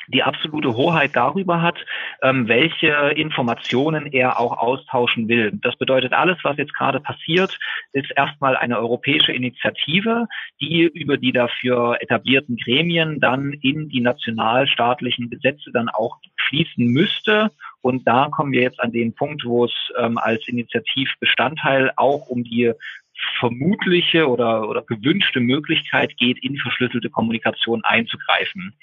die 0.08 0.24
absolute 0.24 0.75
Hoheit 0.75 1.15
darüber 1.15 1.62
hat, 1.62 1.77
ähm, 2.22 2.48
welche 2.48 2.94
Informationen 3.15 4.08
er 4.08 4.39
auch 4.39 4.58
austauschen 4.58 5.27
will. 5.27 5.51
Das 5.62 5.75
bedeutet, 5.77 6.13
alles, 6.13 6.38
was 6.44 6.58
jetzt 6.58 6.74
gerade 6.74 7.00
passiert, 7.00 7.58
ist 7.94 8.12
erstmal 8.15 8.56
eine 8.56 8.79
europäische 8.79 9.32
Initiative, 9.32 10.27
die 10.62 10.84
über 10.84 11.18
die 11.18 11.32
dafür 11.32 11.98
etablierten 12.00 12.58
Gremien 12.58 13.20
dann 13.20 13.53
in 13.53 13.89
die 13.89 14.01
nationalstaatlichen 14.01 15.29
Gesetze 15.29 15.72
dann 15.72 15.89
auch 15.89 16.18
fließen 16.48 16.86
müsste. 16.86 17.51
Und 17.82 18.08
da 18.08 18.27
kommen 18.29 18.51
wir 18.51 18.62
jetzt 18.62 18.79
an 18.79 18.91
den 18.91 19.13
Punkt, 19.13 19.46
wo 19.46 19.65
es 19.65 19.74
ähm, 19.98 20.18
als 20.18 20.48
Initiativbestandteil 20.48 21.91
auch 21.96 22.27
um 22.27 22.44
die 22.44 22.74
vermutliche 23.39 24.29
oder, 24.29 24.68
oder 24.68 24.82
gewünschte 24.82 25.39
Möglichkeit 25.39 26.18
geht, 26.18 26.41
in 26.44 26.58
verschlüsselte 26.58 27.10
Kommunikation 27.10 27.84
einzugreifen. 27.84 28.74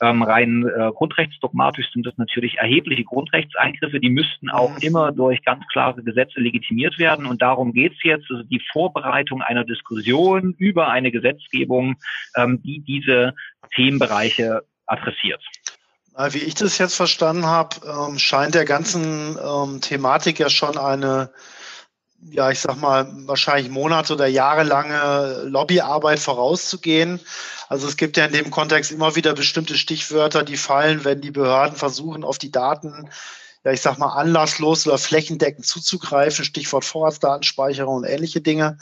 Ähm, 0.00 0.22
rein 0.22 0.66
äh, 0.66 0.90
grundrechtsdogmatisch 0.92 1.92
sind 1.92 2.04
das 2.04 2.16
natürlich 2.16 2.58
erhebliche 2.58 3.04
Grundrechtseingriffe, 3.04 4.00
die 4.00 4.10
müssten 4.10 4.50
auch 4.50 4.70
mhm. 4.70 4.78
immer 4.80 5.12
durch 5.12 5.44
ganz 5.44 5.64
klare 5.68 6.02
Gesetze 6.02 6.40
legitimiert 6.40 6.98
werden. 6.98 7.26
Und 7.26 7.42
darum 7.42 7.72
geht's 7.72 8.02
jetzt, 8.02 8.26
also 8.30 8.42
die 8.42 8.60
Vorbereitung 8.72 9.40
einer 9.40 9.64
Diskussion 9.64 10.54
über 10.58 10.88
eine 10.88 11.12
Gesetzgebung, 11.12 11.96
ähm, 12.36 12.60
die 12.62 12.80
diese 12.80 13.34
Themenbereiche 13.74 14.62
adressiert. 14.86 15.42
Wie 16.30 16.38
ich 16.38 16.54
das 16.54 16.78
jetzt 16.78 16.94
verstanden 16.94 17.46
habe, 17.46 17.76
ähm, 17.84 18.18
scheint 18.18 18.54
der 18.54 18.64
ganzen 18.64 19.36
ähm, 19.36 19.80
Thematik 19.80 20.38
ja 20.38 20.48
schon 20.48 20.78
eine 20.78 21.30
ja, 22.30 22.50
ich 22.50 22.60
sag 22.60 22.76
mal, 22.80 23.08
wahrscheinlich 23.26 23.70
Monate 23.70 24.14
oder 24.14 24.26
jahrelange 24.26 25.42
Lobbyarbeit 25.44 26.18
vorauszugehen. 26.18 27.20
Also 27.68 27.88
es 27.88 27.96
gibt 27.96 28.16
ja 28.16 28.26
in 28.26 28.32
dem 28.32 28.50
Kontext 28.50 28.92
immer 28.92 29.16
wieder 29.16 29.34
bestimmte 29.34 29.76
Stichwörter, 29.76 30.42
die 30.42 30.56
fallen, 30.56 31.04
wenn 31.04 31.20
die 31.20 31.30
Behörden 31.30 31.76
versuchen, 31.76 32.24
auf 32.24 32.38
die 32.38 32.50
Daten, 32.50 33.08
ja, 33.64 33.72
ich 33.72 33.80
sag 33.80 33.98
mal, 33.98 34.12
anlasslos 34.14 34.86
oder 34.86 34.98
flächendeckend 34.98 35.66
zuzugreifen. 35.66 36.44
Stichwort 36.44 36.84
Vorratsdatenspeicherung 36.84 37.96
und 37.96 38.04
ähnliche 38.04 38.40
Dinge. 38.40 38.78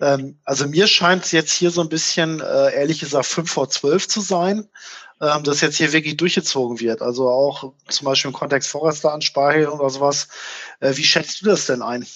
Ähm, 0.00 0.38
also 0.44 0.66
mir 0.66 0.86
scheint 0.86 1.24
es 1.24 1.32
jetzt 1.32 1.52
hier 1.52 1.70
so 1.70 1.80
ein 1.80 1.88
bisschen, 1.88 2.40
äh, 2.40 2.74
ehrlich 2.74 3.00
gesagt, 3.00 3.26
5 3.26 3.50
vor 3.50 3.68
12 3.68 4.08
zu 4.08 4.20
sein, 4.20 4.68
ähm, 5.20 5.44
dass 5.44 5.60
jetzt 5.60 5.76
hier 5.76 5.92
wirklich 5.92 6.16
durchgezogen 6.16 6.80
wird. 6.80 7.02
Also 7.02 7.28
auch 7.28 7.72
zum 7.88 8.04
Beispiel 8.06 8.30
im 8.30 8.34
Kontext 8.34 8.70
Vorratsdatenspeicherung 8.70 9.78
oder 9.80 9.90
sowas. 9.90 10.28
Äh, 10.80 10.96
wie 10.96 11.04
schätzt 11.04 11.42
du 11.42 11.46
das 11.46 11.66
denn 11.66 11.82
ein? 11.82 12.06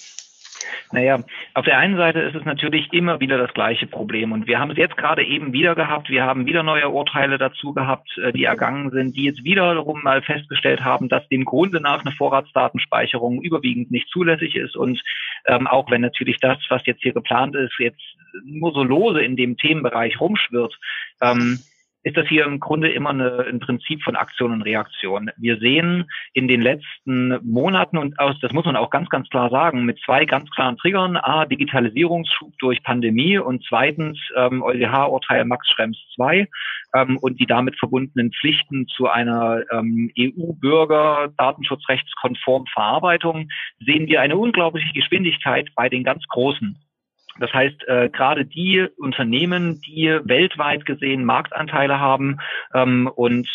Naja, 0.91 1.19
auf 1.53 1.65
der 1.65 1.77
einen 1.77 1.97
Seite 1.97 2.19
ist 2.19 2.35
es 2.35 2.45
natürlich 2.45 2.91
immer 2.93 3.19
wieder 3.19 3.37
das 3.37 3.53
gleiche 3.53 3.87
Problem. 3.87 4.31
Und 4.31 4.47
wir 4.47 4.59
haben 4.59 4.71
es 4.71 4.77
jetzt 4.77 4.97
gerade 4.97 5.23
eben 5.23 5.53
wieder 5.53 5.75
gehabt. 5.75 6.09
Wir 6.09 6.23
haben 6.23 6.45
wieder 6.45 6.63
neue 6.63 6.89
Urteile 6.89 7.37
dazu 7.37 7.73
gehabt, 7.73 8.17
äh, 8.17 8.31
die 8.31 8.43
ergangen 8.43 8.91
sind, 8.91 9.15
die 9.15 9.25
jetzt 9.25 9.43
wiederum 9.43 10.01
mal 10.03 10.21
festgestellt 10.21 10.83
haben, 10.83 11.09
dass 11.09 11.27
dem 11.29 11.45
Grunde 11.45 11.79
nach 11.81 12.05
eine 12.05 12.11
Vorratsdatenspeicherung 12.11 13.41
überwiegend 13.41 13.91
nicht 13.91 14.09
zulässig 14.09 14.55
ist. 14.55 14.75
Und 14.75 15.01
ähm, 15.45 15.67
auch 15.67 15.89
wenn 15.91 16.01
natürlich 16.01 16.39
das, 16.39 16.57
was 16.69 16.85
jetzt 16.85 17.01
hier 17.01 17.13
geplant 17.13 17.55
ist, 17.55 17.73
jetzt 17.79 18.01
nur 18.43 18.73
so 18.73 18.83
lose 18.83 19.21
in 19.21 19.35
dem 19.35 19.57
Themenbereich 19.57 20.19
rumschwirrt, 20.19 20.77
ähm, 21.21 21.59
ist 22.03 22.15
das 22.15 22.27
hier 22.27 22.45
im 22.45 22.59
Grunde 22.59 22.91
immer 22.91 23.09
eine, 23.09 23.45
ein 23.47 23.59
Prinzip 23.59 24.01
von 24.03 24.15
Aktion 24.15 24.51
und 24.51 24.61
Reaktion. 24.61 25.31
Wir 25.37 25.57
sehen 25.57 26.09
in 26.33 26.47
den 26.47 26.61
letzten 26.61 27.39
Monaten 27.43 27.97
und 27.97 28.17
aus, 28.19 28.39
das 28.41 28.53
muss 28.53 28.65
man 28.65 28.75
auch 28.75 28.89
ganz, 28.89 29.09
ganz 29.09 29.27
klar 29.29 29.49
sagen, 29.49 29.83
mit 29.83 29.99
zwei 30.05 30.25
ganz 30.25 30.49
klaren 30.51 30.77
Triggern, 30.77 31.17
A, 31.17 31.45
Digitalisierungsschub 31.45 32.57
durch 32.59 32.81
Pandemie 32.83 33.37
und 33.37 33.65
zweitens 33.67 34.17
ähm, 34.35 34.63
EuGH-Urteil 34.63 35.45
Max 35.45 35.69
Schrems 35.69 35.97
2 36.15 36.47
ähm, 36.93 37.17
und 37.17 37.39
die 37.39 37.45
damit 37.45 37.77
verbundenen 37.77 38.31
Pflichten 38.31 38.87
zu 38.87 39.07
einer 39.07 39.63
ähm, 39.71 40.11
EU-Bürger 40.17 41.33
datenschutzrechtskonform 41.37 42.65
Verarbeitung, 42.67 43.49
sehen 43.79 44.07
wir 44.07 44.21
eine 44.21 44.37
unglaubliche 44.37 44.93
Geschwindigkeit 44.93 45.69
bei 45.75 45.89
den 45.89 46.03
ganz 46.03 46.25
Großen 46.27 46.77
das 47.39 47.53
heißt, 47.53 47.87
äh, 47.87 48.09
gerade 48.09 48.45
die 48.45 48.87
Unternehmen, 48.97 49.81
die 49.81 50.19
weltweit 50.23 50.85
gesehen 50.85 51.25
Marktanteile 51.25 51.99
haben 51.99 52.39
ähm, 52.73 53.09
und 53.13 53.47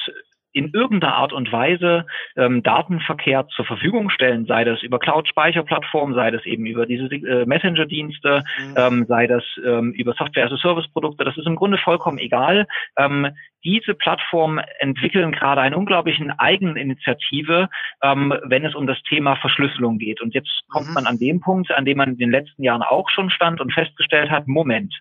in 0.55 0.71
irgendeiner 0.73 1.17
Art 1.17 1.33
und 1.33 1.53
Weise 1.53 2.07
ähm, 2.37 2.63
Datenverkehr 2.63 3.47
zur 3.49 3.65
Verfügung 3.65 4.09
stellen, 4.09 4.47
sei 4.47 4.65
das 4.65 4.83
über 4.83 4.99
Cloud-Speicherplattformen, 4.99 6.15
sei 6.15 6.31
das 6.31 6.47
eben 6.47 6.65
über 6.65 6.87
diese 6.87 7.07
äh, 7.07 7.45
Messenger-Dienste, 7.45 8.45
mhm. 8.59 8.75
ähm, 8.77 9.07
sei 9.07 9.27
das 9.27 9.43
ähm, 9.67 9.93
über 9.93 10.15
Software-as-a-Service-Produkte, 10.15 11.25
das 11.25 11.37
ist 11.37 11.47
im 11.47 11.57
Grunde 11.57 11.77
vollkommen 11.77 12.19
egal. 12.19 12.67
Ähm, 12.97 13.29
diese 13.65 13.95
Plattformen 13.95 14.63
entwickeln 14.79 15.33
gerade 15.33 15.61
eine 15.61 15.77
unglaubliche 15.77 16.25
Eigeninitiative, 16.39 17.69
ähm, 18.03 18.33
wenn 18.45 18.65
es 18.65 18.75
um 18.75 18.87
das 18.87 19.03
Thema 19.03 19.37
Verschlüsselung 19.37 19.99
geht. 19.99 20.21
Und 20.21 20.35
jetzt 20.35 20.63
kommt 20.69 20.89
mhm. 20.89 20.95
man 20.95 21.07
an 21.07 21.19
dem 21.19 21.41
Punkt, 21.41 21.73
an 21.73 21.85
dem 21.85 21.99
man 21.99 22.11
in 22.11 22.19
den 22.19 22.31
letzten 22.31 22.63
Jahren 22.63 22.83
auch 22.83 23.11
schon 23.11 23.31
stand 23.31 23.61
und 23.61 23.73
festgestellt 23.73 24.31
hat, 24.31 24.47
Moment, 24.47 24.95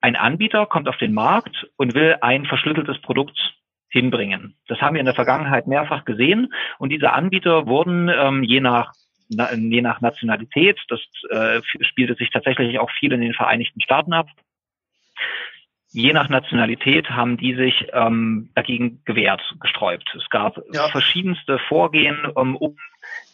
ein 0.00 0.16
Anbieter 0.16 0.66
kommt 0.66 0.88
auf 0.88 0.96
den 0.96 1.12
Markt 1.14 1.68
und 1.76 1.94
will 1.94 2.16
ein 2.22 2.46
verschlüsseltes 2.46 3.00
Produkt 3.02 3.54
hinbringen. 3.92 4.56
Das 4.68 4.80
haben 4.80 4.94
wir 4.94 5.00
in 5.00 5.06
der 5.06 5.14
Vergangenheit 5.14 5.66
mehrfach 5.66 6.04
gesehen 6.04 6.52
und 6.78 6.88
diese 6.88 7.12
Anbieter 7.12 7.66
wurden 7.66 8.08
ähm, 8.08 8.42
je 8.42 8.60
nach 8.60 8.92
je 9.28 9.80
nach 9.80 10.02
Nationalität, 10.02 10.78
das 10.88 11.00
äh, 11.30 11.62
spielte 11.80 12.14
sich 12.16 12.28
tatsächlich 12.28 12.78
auch 12.78 12.90
viel 12.90 13.12
in 13.12 13.22
den 13.22 13.32
Vereinigten 13.32 13.80
Staaten 13.80 14.12
ab, 14.12 14.26
je 15.92 16.12
nach 16.12 16.28
Nationalität 16.28 17.10
haben 17.10 17.36
die 17.36 17.54
sich 17.54 17.86
ähm, 17.92 18.50
dagegen 18.54 19.02
gewehrt, 19.04 19.40
gesträubt. 19.60 20.14
Es 20.14 20.28
gab 20.30 20.60
ja. 20.72 20.88
verschiedenste 20.88 21.58
Vorgehen, 21.60 22.26
um, 22.34 22.56
um 22.56 22.76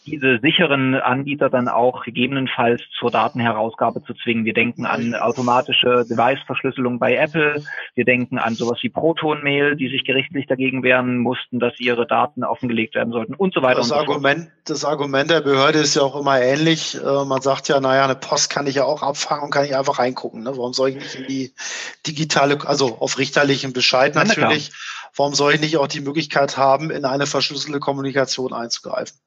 diese 0.07 0.39
sicheren 0.41 0.95
Anbieter 0.95 1.51
dann 1.51 1.69
auch 1.69 2.05
gegebenenfalls 2.05 2.83
zur 2.99 3.11
Datenherausgabe 3.11 4.03
zu 4.03 4.15
zwingen. 4.15 4.45
Wir 4.45 4.55
denken 4.55 4.87
an 4.87 5.15
automatische 5.15 6.07
Device-Verschlüsselung 6.09 6.99
bei 6.99 7.17
Apple. 7.17 7.63
Wir 7.95 8.05
denken 8.05 8.39
an 8.39 8.55
sowas 8.55 8.79
wie 8.83 8.89
Proton-Mail, 8.89 9.77
die 9.77 9.89
sich 9.89 10.05
gerichtlich 10.05 10.47
dagegen 10.47 10.83
wehren 10.83 11.19
mussten, 11.19 11.61
dass 11.61 11.79
ihre 11.79 12.07
Daten 12.07 12.45
offengelegt 12.45 12.95
werden 12.95 13.13
sollten 13.13 13.35
und 13.35 13.55
so 13.55 13.63
weiter. 13.63 13.77
Das, 13.77 13.91
und 13.91 13.97
so 13.97 14.01
Argument, 14.01 14.51
das 14.65 14.85
Argument 14.85 15.31
der 15.31 15.41
Behörde 15.41 15.79
ist 15.79 15.95
ja 15.95 16.03
auch 16.03 16.19
immer 16.19 16.41
ähnlich. 16.41 16.97
Äh, 16.97 17.25
man 17.25 17.43
sagt 17.43 17.69
ja, 17.69 17.81
naja, 17.81 18.05
eine 18.05 18.15
Post 18.15 18.51
kann 18.51 18.67
ich 18.67 18.77
ja 18.77 18.85
auch 18.85 19.03
abfangen 19.03 19.45
und 19.45 19.51
kann 19.51 19.65
ich 19.65 19.77
einfach 19.77 19.99
reingucken. 19.99 20.43
Ne? 20.43 20.57
Warum 20.57 20.73
soll 20.73 20.91
ich 20.91 20.97
nicht 20.97 21.15
in 21.15 21.27
die 21.27 21.53
digitale, 22.07 22.59
also 22.67 22.99
auf 22.99 23.19
richterlichen 23.19 23.73
Bescheid 23.73 24.15
natürlich, 24.15 24.73
warum 25.19 25.35
soll 25.35 25.55
ich 25.55 25.61
nicht 25.61 25.77
auch 25.77 25.89
die 25.89 26.01
Möglichkeit 26.01 26.57
haben, 26.57 26.91
in 26.91 27.05
eine 27.05 27.27
verschlüsselte 27.27 27.81
Kommunikation 27.81 28.53
einzugreifen? 28.53 29.19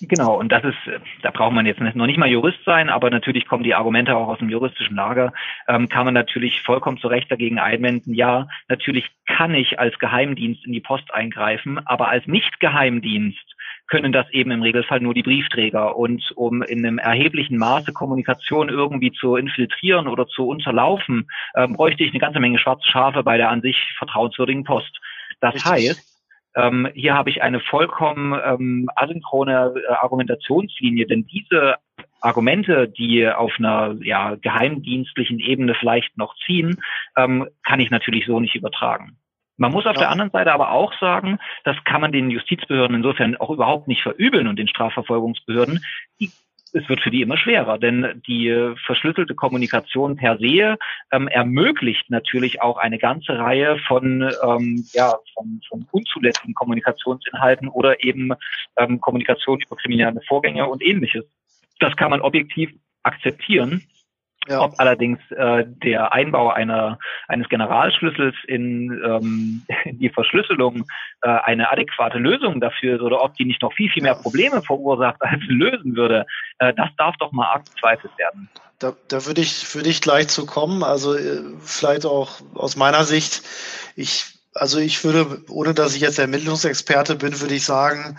Genau, 0.00 0.38
und 0.38 0.50
das 0.50 0.64
ist, 0.64 0.76
da 1.22 1.30
braucht 1.30 1.52
man 1.52 1.66
jetzt 1.66 1.80
noch 1.80 2.06
nicht 2.06 2.18
mal 2.18 2.28
Jurist 2.28 2.58
sein, 2.64 2.88
aber 2.88 3.10
natürlich 3.10 3.46
kommen 3.46 3.64
die 3.64 3.74
Argumente 3.74 4.16
auch 4.16 4.28
aus 4.28 4.38
dem 4.38 4.48
juristischen 4.48 4.96
Lager, 4.96 5.32
ähm, 5.68 5.88
kann 5.88 6.04
man 6.04 6.14
natürlich 6.14 6.62
vollkommen 6.62 6.98
zu 6.98 7.08
Recht 7.08 7.30
dagegen 7.30 7.58
einwenden, 7.58 8.14
ja, 8.14 8.48
natürlich 8.68 9.10
kann 9.26 9.54
ich 9.54 9.78
als 9.78 9.98
Geheimdienst 9.98 10.66
in 10.66 10.72
die 10.72 10.80
Post 10.80 11.12
eingreifen, 11.12 11.78
aber 11.86 12.08
als 12.08 12.26
Nicht-Geheimdienst 12.26 13.54
können 13.86 14.12
das 14.12 14.28
eben 14.30 14.50
im 14.50 14.62
Regelfall 14.62 15.00
nur 15.00 15.14
die 15.14 15.22
Briefträger. 15.22 15.96
Und 15.96 16.32
um 16.36 16.62
in 16.62 16.78
einem 16.78 16.98
erheblichen 16.98 17.58
Maße 17.58 17.92
Kommunikation 17.92 18.68
irgendwie 18.68 19.12
zu 19.12 19.36
infiltrieren 19.36 20.08
oder 20.08 20.26
zu 20.26 20.48
unterlaufen, 20.48 21.28
äh, 21.54 21.68
bräuchte 21.68 22.02
ich 22.02 22.10
eine 22.10 22.20
ganze 22.20 22.40
Menge 22.40 22.58
schwarze 22.58 22.88
Schafe 22.88 23.22
bei 23.22 23.36
der 23.36 23.50
an 23.50 23.60
sich 23.60 23.92
vertrauenswürdigen 23.98 24.64
Post. 24.64 25.00
Das 25.44 25.56
Richtig. 25.56 25.70
heißt, 25.70 26.22
ähm, 26.56 26.88
hier 26.94 27.12
habe 27.14 27.28
ich 27.28 27.42
eine 27.42 27.60
vollkommen 27.60 28.32
ähm, 28.42 28.88
asynchrone 28.96 29.74
äh, 29.76 29.92
Argumentationslinie, 29.92 31.06
denn 31.06 31.26
diese 31.26 31.74
Argumente, 32.22 32.88
die 32.88 33.28
auf 33.28 33.52
einer 33.58 33.94
ja, 34.00 34.36
geheimdienstlichen 34.36 35.40
Ebene 35.40 35.74
vielleicht 35.74 36.16
noch 36.16 36.34
ziehen, 36.46 36.80
ähm, 37.14 37.46
kann 37.62 37.78
ich 37.78 37.90
natürlich 37.90 38.24
so 38.24 38.40
nicht 38.40 38.54
übertragen. 38.54 39.18
Man 39.58 39.70
muss 39.70 39.84
auf 39.84 39.96
ja. 39.96 40.00
der 40.00 40.10
anderen 40.10 40.30
Seite 40.30 40.52
aber 40.52 40.70
auch 40.70 40.98
sagen, 40.98 41.38
das 41.64 41.76
kann 41.84 42.00
man 42.00 42.10
den 42.10 42.30
Justizbehörden 42.30 42.96
insofern 42.96 43.36
auch 43.36 43.50
überhaupt 43.50 43.86
nicht 43.86 44.02
verübeln 44.02 44.48
und 44.48 44.58
den 44.58 44.66
Strafverfolgungsbehörden. 44.66 45.84
Die 46.20 46.30
es 46.74 46.88
wird 46.88 47.00
für 47.00 47.10
die 47.10 47.22
immer 47.22 47.36
schwerer, 47.36 47.78
denn 47.78 48.20
die 48.26 48.74
verschlüsselte 48.84 49.34
Kommunikation 49.34 50.16
per 50.16 50.38
se 50.38 50.76
ähm, 51.12 51.28
ermöglicht 51.28 52.10
natürlich 52.10 52.60
auch 52.60 52.78
eine 52.78 52.98
ganze 52.98 53.38
Reihe 53.38 53.78
von, 53.86 54.22
ähm, 54.42 54.84
ja, 54.92 55.14
von, 55.34 55.60
von 55.68 55.86
unzulässigen 55.92 56.54
Kommunikationsinhalten 56.54 57.68
oder 57.68 58.02
eben 58.02 58.32
ähm, 58.76 59.00
Kommunikation 59.00 59.60
über 59.64 59.76
kriminelle 59.76 60.20
Vorgänge 60.26 60.66
und 60.66 60.82
ähnliches. 60.82 61.24
Das 61.78 61.96
kann 61.96 62.10
man 62.10 62.20
objektiv 62.20 62.72
akzeptieren. 63.04 63.82
Ja. 64.48 64.60
Ob 64.60 64.74
allerdings 64.78 65.18
äh, 65.30 65.64
der 65.66 66.12
Einbau 66.12 66.50
einer, 66.50 66.98
eines 67.28 67.48
Generalschlüssels 67.48 68.34
in, 68.46 68.90
ähm, 69.04 69.62
in 69.84 69.98
die 69.98 70.10
Verschlüsselung 70.10 70.84
äh, 71.22 71.28
eine 71.28 71.70
adäquate 71.70 72.18
Lösung 72.18 72.60
dafür 72.60 72.96
ist 72.96 73.02
oder 73.02 73.22
ob 73.22 73.34
die 73.36 73.46
nicht 73.46 73.62
noch 73.62 73.72
viel, 73.72 73.90
viel 73.90 74.02
mehr 74.02 74.14
Probleme 74.14 74.62
verursacht 74.62 75.20
als 75.20 75.42
lösen 75.46 75.96
würde, 75.96 76.26
äh, 76.58 76.74
das 76.74 76.90
darf 76.98 77.16
doch 77.18 77.32
mal 77.32 77.46
arg 77.46 77.64
bezweifelt 77.64 78.12
werden. 78.18 78.48
Da, 78.78 78.92
da 79.08 79.24
würde 79.24 79.40
ich, 79.40 79.74
würde 79.74 79.88
ich 79.88 80.02
gleich 80.02 80.28
zu 80.28 80.44
kommen. 80.44 80.82
Also 80.82 81.14
äh, 81.14 81.40
vielleicht 81.60 82.04
auch 82.04 82.40
aus 82.54 82.76
meiner 82.76 83.04
Sicht, 83.04 83.42
ich, 83.96 84.26
also 84.54 84.78
ich 84.78 85.04
würde, 85.04 85.42
ohne 85.48 85.72
dass 85.72 85.94
ich 85.94 86.02
jetzt 86.02 86.18
Ermittlungsexperte 86.18 87.16
bin, 87.16 87.40
würde 87.40 87.54
ich 87.54 87.64
sagen, 87.64 88.18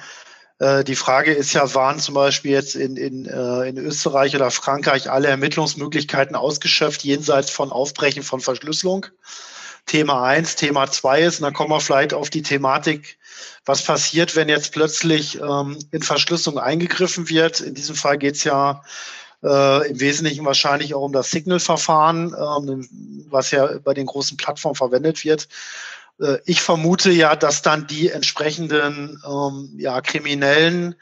die 0.60 0.96
Frage 0.96 1.34
ist 1.34 1.54
ja, 1.54 1.74
waren 1.76 2.00
zum 2.00 2.16
Beispiel 2.16 2.52
jetzt 2.52 2.76
in, 2.76 2.96
in, 2.96 3.26
äh, 3.26 3.68
in 3.68 3.78
Österreich 3.78 4.36
oder 4.36 4.52
Frankreich 4.52 5.12
alle 5.12 5.28
Ermittlungsmöglichkeiten 5.28 6.36
ausgeschöpft, 6.36 7.04
jenseits 7.04 7.52
von 7.52 7.72
Aufbrechen 7.72 8.24
von 8.24 8.40
Verschlüsselung? 8.40 9.08
Thema 9.86 10.24
eins, 10.24 10.56
Thema 10.56 10.90
zwei 10.90 11.22
ist, 11.22 11.40
und 11.40 11.44
dann 11.44 11.54
kommen 11.54 11.70
wir 11.70 11.80
vielleicht 11.80 12.14
auf 12.14 12.30
die 12.30 12.42
Thematik, 12.42 13.18
was 13.66 13.84
passiert, 13.84 14.36
wenn 14.36 14.50
jetzt 14.50 14.72
plötzlich 14.72 15.40
ähm, 15.40 15.78
in 15.92 16.02
Verschlüsselung 16.02 16.60
eingegriffen 16.60 17.30
wird. 17.30 17.60
In 17.60 17.76
diesem 17.76 17.96
Fall 17.96 18.18
geht 18.18 18.36
es 18.36 18.44
ja 18.44 18.82
äh, 19.44 19.90
im 19.90 20.00
Wesentlichen 20.00 20.46
wahrscheinlich 20.46 20.96
auch 20.96 21.04
um 21.04 21.14
das 21.14 21.30
Signal-Verfahren, 21.30 22.34
ähm, 22.34 23.28
was 23.30 23.52
ja 23.52 23.78
bei 23.84 23.94
den 23.94 24.08
großen 24.08 24.38
Plattformen 24.38 24.76
verwendet 24.76 25.24
wird. 25.24 25.48
Äh, 26.20 26.38
ich 26.46 26.62
vermute 26.62 27.12
ja, 27.12 27.36
dass 27.36 27.62
dann 27.62 27.88
die 27.88 28.10
entsprechenden 28.10 29.22
ähm, 29.26 29.74
ja, 29.78 30.02
Kriminellen, 30.02 30.96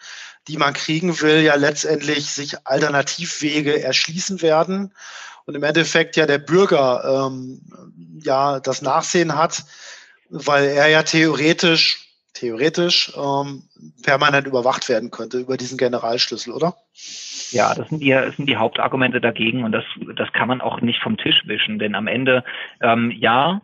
die 0.48 0.58
man 0.58 0.74
kriegen 0.74 1.22
will, 1.22 1.42
ja 1.42 1.56
letztendlich 1.56 2.32
sich 2.32 2.68
Alternativwege 2.68 3.82
erschließen 3.82 4.42
werden 4.42 4.94
und 5.46 5.56
im 5.56 5.64
Endeffekt 5.64 6.16
ja 6.16 6.26
der 6.26 6.38
Bürger 6.38 7.30
ähm, 7.32 7.62
ja 8.22 8.60
das 8.60 8.82
Nachsehen 8.82 9.36
hat, 9.36 9.64
weil 10.30 10.66
er 10.66 10.88
ja 10.88 11.04
theoretisch 11.04 12.04
theoretisch 12.34 13.14
ähm, 13.16 13.64
permanent 14.02 14.48
überwacht 14.48 14.90
werden 14.90 15.12
könnte 15.12 15.38
über 15.38 15.56
diesen 15.56 15.78
Generalschlüssel, 15.78 16.52
oder? 16.52 16.76
Ja, 17.52 17.76
das 17.76 17.90
sind 17.90 18.00
die, 18.00 18.18
sind 18.36 18.48
die 18.48 18.58
Hauptargumente 18.58 19.22
dagegen 19.22 19.64
und 19.64 19.72
das, 19.72 19.86
das 20.16 20.34
kann 20.34 20.48
man 20.48 20.60
auch 20.60 20.82
nicht 20.82 21.00
vom 21.02 21.16
Tisch 21.18 21.44
wischen, 21.46 21.78
denn 21.78 21.94
am 21.94 22.08
Ende, 22.08 22.44
ähm, 22.82 23.12
ja, 23.12 23.62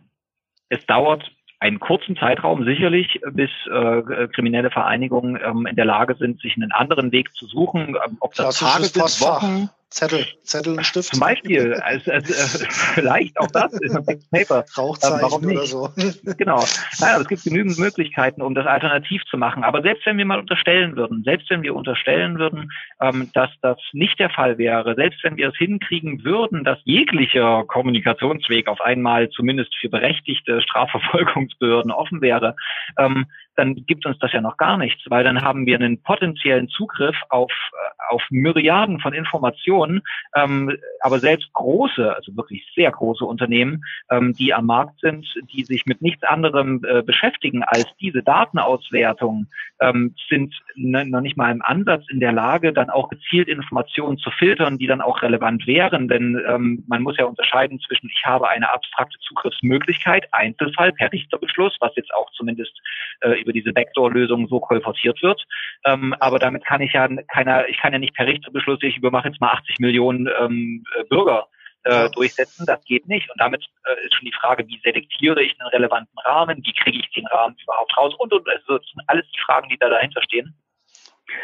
es 0.68 0.86
dauert 0.86 1.30
einen 1.60 1.78
kurzen 1.78 2.16
Zeitraum 2.16 2.64
sicherlich, 2.64 3.20
bis 3.32 3.50
äh, 3.70 4.28
kriminelle 4.28 4.70
Vereinigungen 4.70 5.38
ähm, 5.44 5.66
in 5.66 5.76
der 5.76 5.84
Lage 5.84 6.16
sind, 6.18 6.40
sich 6.40 6.56
einen 6.56 6.72
anderen 6.72 7.12
Weg 7.12 7.34
zu 7.34 7.46
suchen, 7.46 7.96
ähm, 8.04 8.16
ob 8.20 8.34
das 8.34 8.58
Tage 8.58 8.84
sind, 8.84 9.20
Wochen, 9.20 9.68
Zettel, 9.90 10.24
Zettel 10.44 10.76
und 10.76 10.84
Stift. 10.84 11.12
Zum 11.12 11.20
Beispiel, 11.20 11.74
also, 11.74 12.12
also, 12.12 12.32
äh, 12.32 12.66
vielleicht 12.94 13.38
auch 13.40 13.48
das 13.48 13.72
ist 13.72 13.96
ein 13.96 14.20
Paper. 14.30 14.64
Rauchzeichen 14.78 15.16
ähm, 15.16 15.22
warum 15.22 15.42
nicht? 15.42 15.56
oder 15.56 15.66
so. 15.66 15.88
genau. 16.38 16.64
Nein, 17.00 17.14
aber 17.14 17.22
es 17.22 17.28
gibt 17.28 17.42
genügend 17.42 17.76
Möglichkeiten, 17.76 18.40
um 18.40 18.54
das 18.54 18.66
alternativ 18.66 19.22
zu 19.24 19.36
machen. 19.36 19.64
Aber 19.64 19.82
selbst 19.82 20.06
wenn 20.06 20.16
wir 20.16 20.24
mal 20.24 20.38
unterstellen 20.38 20.96
würden, 20.96 21.24
selbst 21.24 21.50
wenn 21.50 21.62
wir 21.62 21.74
unterstellen 21.74 22.38
würden, 22.38 22.70
ähm, 23.00 23.30
dass 23.34 23.50
das 23.62 23.78
nicht 23.92 24.18
der 24.20 24.30
Fall 24.30 24.58
wäre, 24.58 24.94
selbst 24.94 25.24
wenn 25.24 25.36
wir 25.36 25.48
es 25.48 25.56
hinkriegen 25.56 26.24
würden, 26.24 26.62
dass 26.62 26.78
jeglicher 26.84 27.64
Kommunikationsweg 27.64 28.68
auf 28.68 28.80
einmal 28.80 29.28
zumindest 29.30 29.74
für 29.74 29.88
berechtigte 29.88 30.62
Strafverfolgungsbehörden 30.62 31.90
offen 31.90 32.20
wäre, 32.20 32.54
ähm, 32.96 33.26
dann 33.60 33.74
gibt 33.86 34.06
uns 34.06 34.18
das 34.18 34.32
ja 34.32 34.40
noch 34.40 34.56
gar 34.56 34.78
nichts, 34.78 35.02
weil 35.08 35.22
dann 35.22 35.42
haben 35.42 35.66
wir 35.66 35.76
einen 35.76 36.02
potenziellen 36.02 36.68
Zugriff 36.68 37.16
auf, 37.28 37.52
äh, 37.52 38.14
auf 38.14 38.22
Myriaden 38.30 39.00
von 39.00 39.12
Informationen, 39.12 40.00
ähm, 40.34 40.76
aber 41.00 41.18
selbst 41.18 41.52
große, 41.52 42.16
also 42.16 42.34
wirklich 42.36 42.66
sehr 42.74 42.90
große 42.90 43.24
Unternehmen, 43.24 43.84
ähm, 44.10 44.32
die 44.32 44.54
am 44.54 44.66
Markt 44.66 44.98
sind, 45.00 45.26
die 45.52 45.64
sich 45.64 45.84
mit 45.84 46.00
nichts 46.00 46.22
anderem 46.22 46.82
äh, 46.84 47.02
beschäftigen 47.02 47.62
als 47.62 47.86
diese 48.00 48.22
Datenauswertung, 48.22 49.46
ähm, 49.80 50.14
sind 50.28 50.54
noch 50.76 51.20
nicht 51.20 51.36
mal 51.36 51.52
im 51.52 51.62
Ansatz 51.62 52.04
in 52.08 52.20
der 52.20 52.32
Lage, 52.32 52.72
dann 52.72 52.88
auch 52.88 53.10
gezielt 53.10 53.48
Informationen 53.48 54.16
zu 54.16 54.30
filtern, 54.30 54.78
die 54.78 54.86
dann 54.86 55.02
auch 55.02 55.20
relevant 55.20 55.66
wären, 55.66 56.08
denn 56.08 56.40
ähm, 56.48 56.84
man 56.88 57.02
muss 57.02 57.18
ja 57.18 57.26
unterscheiden 57.26 57.78
zwischen, 57.80 58.10
ich 58.12 58.24
habe 58.24 58.48
eine 58.48 58.72
abstrakte 58.72 59.18
Zugriffsmöglichkeit, 59.20 60.26
Einzelfall 60.32 60.92
per 60.92 61.12
Richterbeschluss, 61.12 61.76
was 61.80 61.94
jetzt 61.96 62.14
auch 62.14 62.30
zumindest 62.32 62.72
äh, 63.20 63.40
über 63.50 63.52
diese 63.52 63.72
Backdoor-Lösung 63.72 64.48
so 64.48 64.60
kolportiert 64.60 65.22
wird. 65.22 65.44
Ähm, 65.84 66.14
aber 66.20 66.38
damit 66.38 66.64
kann 66.64 66.80
ich 66.80 66.92
ja 66.92 67.08
keiner, 67.32 67.68
ich 67.68 67.78
kann 67.78 67.92
ja 67.92 67.98
nicht 67.98 68.14
per 68.14 68.26
Richterbeschluss, 68.26 68.78
ich 68.82 68.96
übermache 68.96 69.28
jetzt 69.28 69.40
mal 69.40 69.52
80 69.52 69.78
Millionen 69.80 70.28
ähm, 70.40 70.84
äh, 70.98 71.04
Bürger 71.04 71.48
äh, 71.84 72.08
durchsetzen. 72.10 72.66
Das 72.66 72.84
geht 72.84 73.08
nicht. 73.08 73.28
Und 73.30 73.40
damit 73.40 73.64
äh, 73.84 74.06
ist 74.06 74.14
schon 74.14 74.26
die 74.26 74.34
Frage, 74.40 74.66
wie 74.68 74.80
selektiere 74.82 75.42
ich 75.42 75.58
einen 75.58 75.70
relevanten 75.70 76.18
Rahmen, 76.24 76.62
wie 76.64 76.72
kriege 76.72 76.98
ich 76.98 77.10
den 77.10 77.26
Rahmen 77.26 77.56
überhaupt 77.62 77.96
raus 77.96 78.14
und 78.18 78.32
und 78.32 78.48
also 78.48 78.78
das 78.78 78.86
sind 78.86 79.02
alles 79.06 79.26
die 79.34 79.40
Fragen, 79.40 79.68
die 79.68 79.78
da 79.78 79.88
dahinter 79.88 80.22
stehen. 80.22 80.54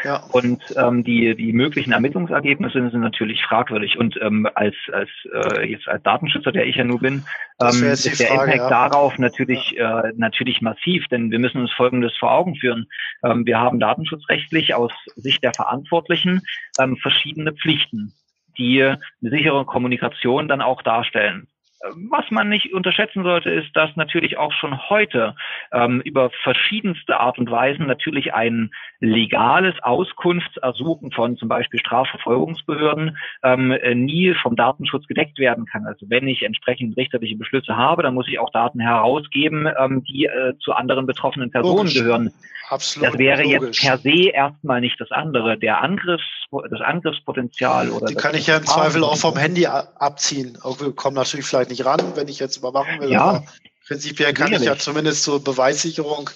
Ja. 0.05 0.23
Und 0.33 0.63
ähm, 0.77 1.05
die, 1.05 1.35
die 1.35 1.53
möglichen 1.53 1.93
Ermittlungsergebnisse 1.93 2.91
sind 2.91 3.01
natürlich 3.01 3.43
fragwürdig. 3.43 3.99
Und 3.99 4.19
ähm, 4.21 4.49
als, 4.55 4.75
als 4.93 5.11
äh, 5.33 5.71
jetzt 5.71 5.89
als 5.89 6.03
Datenschützer, 6.03 6.53
der 6.53 6.67
ich 6.67 6.77
ja 6.77 6.85
nur 6.85 7.01
bin, 7.01 7.25
ähm, 7.61 7.85
ist 7.85 8.05
der 8.05 8.27
Frage, 8.29 8.53
Impact 8.53 8.59
ja. 8.59 8.69
darauf 8.69 9.19
natürlich, 9.19 9.73
ja. 9.73 10.01
äh, 10.01 10.13
natürlich 10.17 10.61
massiv, 10.61 11.07
denn 11.09 11.31
wir 11.31 11.39
müssen 11.39 11.61
uns 11.61 11.73
Folgendes 11.73 12.17
vor 12.17 12.33
Augen 12.33 12.57
führen. 12.57 12.87
Ähm, 13.25 13.47
wir 13.47 13.59
haben 13.59 13.81
datenschutzrechtlich 13.81 14.75
aus 14.75 14.93
Sicht 15.17 15.43
der 15.43 15.55
Verantwortlichen 15.55 16.43
ähm, 16.79 16.97
verschiedene 16.97 17.53
Pflichten, 17.53 18.13
die 18.59 18.83
eine 18.83 18.99
sichere 19.21 19.65
Kommunikation 19.65 20.49
dann 20.49 20.63
auch 20.63 20.83
darstellen. 20.83 21.49
Was 21.95 22.25
man 22.31 22.49
nicht 22.49 22.73
unterschätzen 22.73 23.23
sollte, 23.23 23.51
ist, 23.51 23.75
dass 23.75 23.95
natürlich 23.97 24.39
auch 24.39 24.53
schon 24.53 24.89
heute 24.89 25.35
ähm, 25.73 26.01
über 26.01 26.31
verschiedenste 26.43 27.19
Art 27.21 27.39
und 27.39 27.51
Weisen 27.51 27.87
natürlich 27.87 28.35
ein 28.35 28.71
legales 29.01 29.75
Auskunftsersuchen 29.83 31.13
von 31.13 31.37
zum 31.37 31.49
Beispiel 31.49 31.81
Strafverfolgungsbehörden 31.81 33.17
ähm, 33.43 33.71
äh, 33.71 33.95
nie 33.95 34.35
vom 34.35 34.57
Datenschutz 34.57 35.07
gedeckt 35.07 35.39
werden 35.39 35.67
kann. 35.67 35.87
Also 35.87 36.07
wenn 36.09 36.29
ich 36.29 36.43
entsprechend 36.43 36.97
richterliche 36.97 37.37
Beschlüsse 37.37 37.77
habe, 37.77 38.03
dann 38.03 38.15
muss 38.15 38.29
ich 38.29 38.39
auch 38.39 38.51
Daten 38.51 38.81
herausgeben, 38.81 39.69
ähm, 39.79 40.03
die 40.05 40.27
äh, 40.27 40.55
zu 40.59 40.73
anderen 40.73 41.07
betroffenen 41.07 41.51
Personen 41.51 41.79
logisch. 41.79 41.95
gehören. 41.95 42.33
Absolut. 42.69 43.09
Das 43.09 43.19
wäre 43.19 43.43
logisch. 43.43 43.83
jetzt 43.83 43.83
per 43.83 43.99
se 43.99 44.31
erstmal 44.31 44.81
nicht 44.81 45.01
das 45.01 45.11
andere. 45.11 45.57
Der 45.59 45.83
Angriffs, 45.83 46.25
das 46.71 46.81
Angriffspotenzial 46.81 47.91
oder. 47.91 48.07
Die 48.07 48.15
kann 48.15 48.35
ich 48.35 48.49
ja 48.49 48.57
im 48.57 48.67
Zweifel 48.67 49.05
auch 49.05 49.17
vom 49.17 49.37
Handy 49.37 49.67
abziehen. 49.67 50.59
Wir 50.81 50.93
kommen 50.93 51.17
natürlich 51.17 51.47
vielleicht 51.47 51.71
nicht 51.71 51.76
ran, 51.85 52.01
wenn 52.15 52.29
ich 52.29 52.39
jetzt 52.39 52.57
überwachen 52.57 53.01
will. 53.01 53.11
Ja. 53.11 53.43
Prinzipiell 53.87 54.33
kann 54.33 54.53
ich 54.53 54.65
ja 54.65 54.77
zumindest 54.77 55.23
zur 55.23 55.45
Beweissicherung, 55.45 56.29